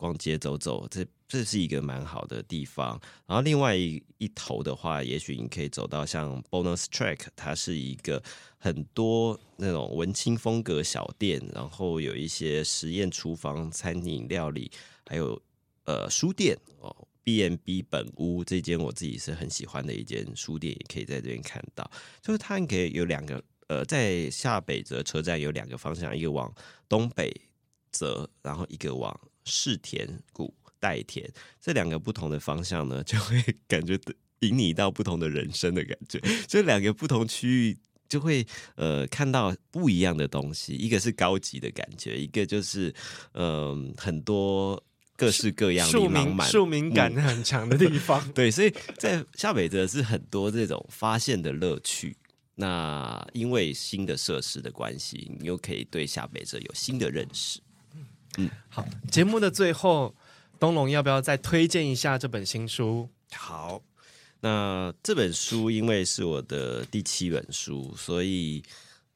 [0.00, 2.98] 逛街走走，这这是一个蛮好的地方。
[3.26, 8.22] 然后另外一一头的话，也许你可以走到像 Bonus Track，它是一个
[8.56, 14.70] 很多那种文青风格小店，然后有一些实验厨房、餐饮料理，
[15.06, 15.40] 还有
[15.84, 21.88] 呃书店哦，B&B 本屋这间我自己是很喜欢的一间书店，也可以在这边看到。
[22.22, 26.50] 就是它可以有两个呃，在下北泽车站有两个方向，一个往
[26.88, 27.30] 东北
[27.92, 29.14] 泽，然后一个往。
[29.50, 31.28] 世田谷、代田
[31.60, 33.98] 这两个不同的方向呢，就会 感觉
[34.40, 36.20] 引你到不同的人生的感觉。
[36.46, 42.94] 这两个不同区域就会呃看到不一样的东西，一个是高级的感觉，一个就是
[43.32, 44.82] 嗯、呃、很多
[45.16, 48.24] 各式各样的满满庶民感很强的地方。
[48.28, 52.16] 嗯、对，所以在夏北泽是很多这种发现的乐趣。
[52.60, 57.60] 那因为新的设施的关系，你又可以对下北泽有新的认识。
[58.36, 58.84] 嗯，好。
[59.10, 60.12] 节目的最后，
[60.58, 63.08] 东龙要不要再推荐一下这本新书？
[63.32, 63.80] 好，
[64.40, 68.62] 那这本书因为是我的第七本书，所以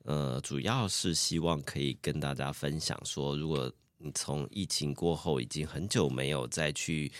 [0.04, 7.10] 呃，主要是希望可以跟大家分享说，如果你从疫情过后已经很久没有再去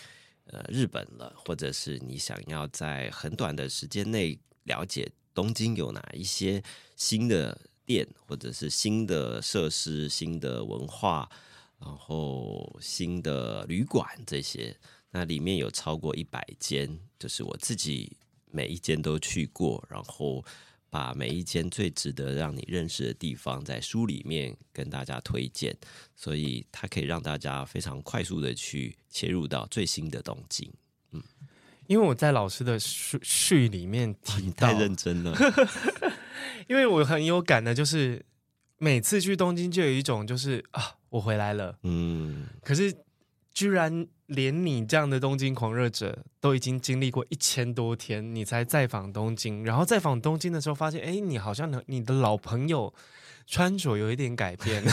[0.45, 6.63] 呃日本了，或者是你想要在很短的时间内了解东京有哪一些
[6.95, 11.29] 新的店，或者是新的设施、新的文化。
[11.85, 14.73] 然后新的旅馆这些，
[15.11, 18.15] 那里面有超过一百间，就是我自己
[18.51, 20.43] 每一间都去过，然后
[20.89, 25.75] 把每一间最值得让你认识的地方在书里面跟大家推荐，
[26.15, 30.71] 所以它可以让大家非常快速的去切入到最新的东京。
[31.11, 31.21] 嗯，
[31.87, 35.35] 因为我在老师的序序里面提到，太认真了，
[36.69, 38.25] 因为我很有感的，就是
[38.77, 40.95] 每次去东京就有一种就是啊。
[41.13, 42.91] 我回来了，嗯，可是
[43.53, 52.91] 居然连你这样的东京狂热者都已经经历过一千多天，你才再访东京，然后再访东京的时候发现，哎，你好像你的老朋友
[53.45, 54.83] 穿着有一点改变，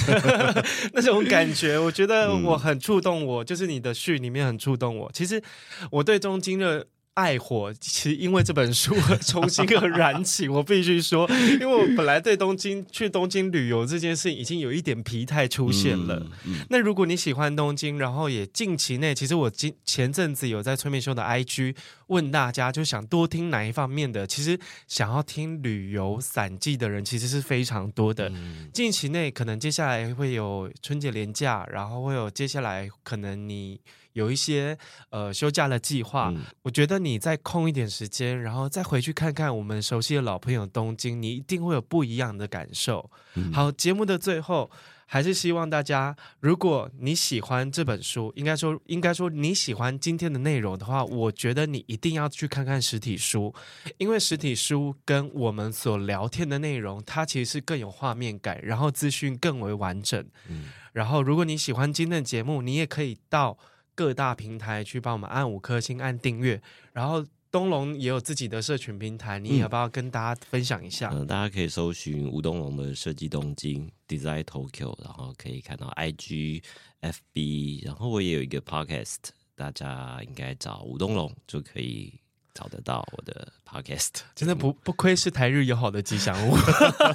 [0.93, 5.11] 那种感觉，我觉得我很触动我，我就是你的序里面很触动我。
[5.15, 5.43] 其实
[5.91, 6.87] 我对东京的。
[7.15, 11.29] 爱火其实因为这本书重新又燃起，我必须说，
[11.61, 16.17] 因为我本来对东京去东京旅游这件事已经有一点疲态出现了。
[16.47, 21.75] 嗯嗯、那如果你喜欢东京，然后也近期内，其实我今前阵子有在催眠秀的 IG
[22.07, 24.27] 问大家，就想多听哪一方面的？
[24.27, 28.29] 其实想要听旅游散记的人其实是非常多的。
[28.31, 33.81] 嗯、近期内可能接下来会有春节连假，然后会有接下来可能你。
[34.13, 34.77] 有一些
[35.11, 43.11] 呃休假的计划，嗯、我觉得你再空一点时间，然后再回去看看我们熟悉的老朋友东京，你一定会有不一样的感受。
[43.35, 44.69] 嗯、好，节目的最后，
[45.07, 53.55] 还是希望大家，如果你喜欢这本书，应该说应该说你喜欢今天的内容的话，我觉得你一定要去看看实体书，
[53.99, 60.25] 因为实体书跟我们所聊天的内容，它其实是更有画面感，然后资讯更为完整。
[60.49, 63.57] 嗯、然后如果你喜欢今天的节目，你也可以到。
[64.01, 66.59] 各大平台去帮我们按五颗星、按订阅，
[66.95, 71.11] 然后东龙也有自己的社群平台，你要不要跟大家分享一下？
[71.13, 76.63] 嗯，大家可以搜寻吴东龙的设计东京 Design Tokyo，然后可以看到 IG、
[77.03, 79.17] FB，然后我也有一个 Podcast，
[79.55, 82.20] 大家应该找吴东龙就可以。
[82.61, 86.55] 找得到我的 podcast，真的不不愧是台日友好的吉祥物。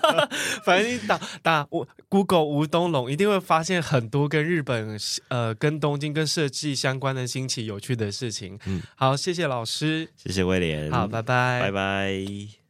[0.66, 4.98] 反正你打打我 Google 吴东龙，一定会发现很多跟日本
[5.28, 8.58] 呃跟东京跟设计相关的新奇有趣的事情。
[8.66, 12.65] 嗯，好，谢谢老师，谢谢威廉，好，拜拜，拜拜。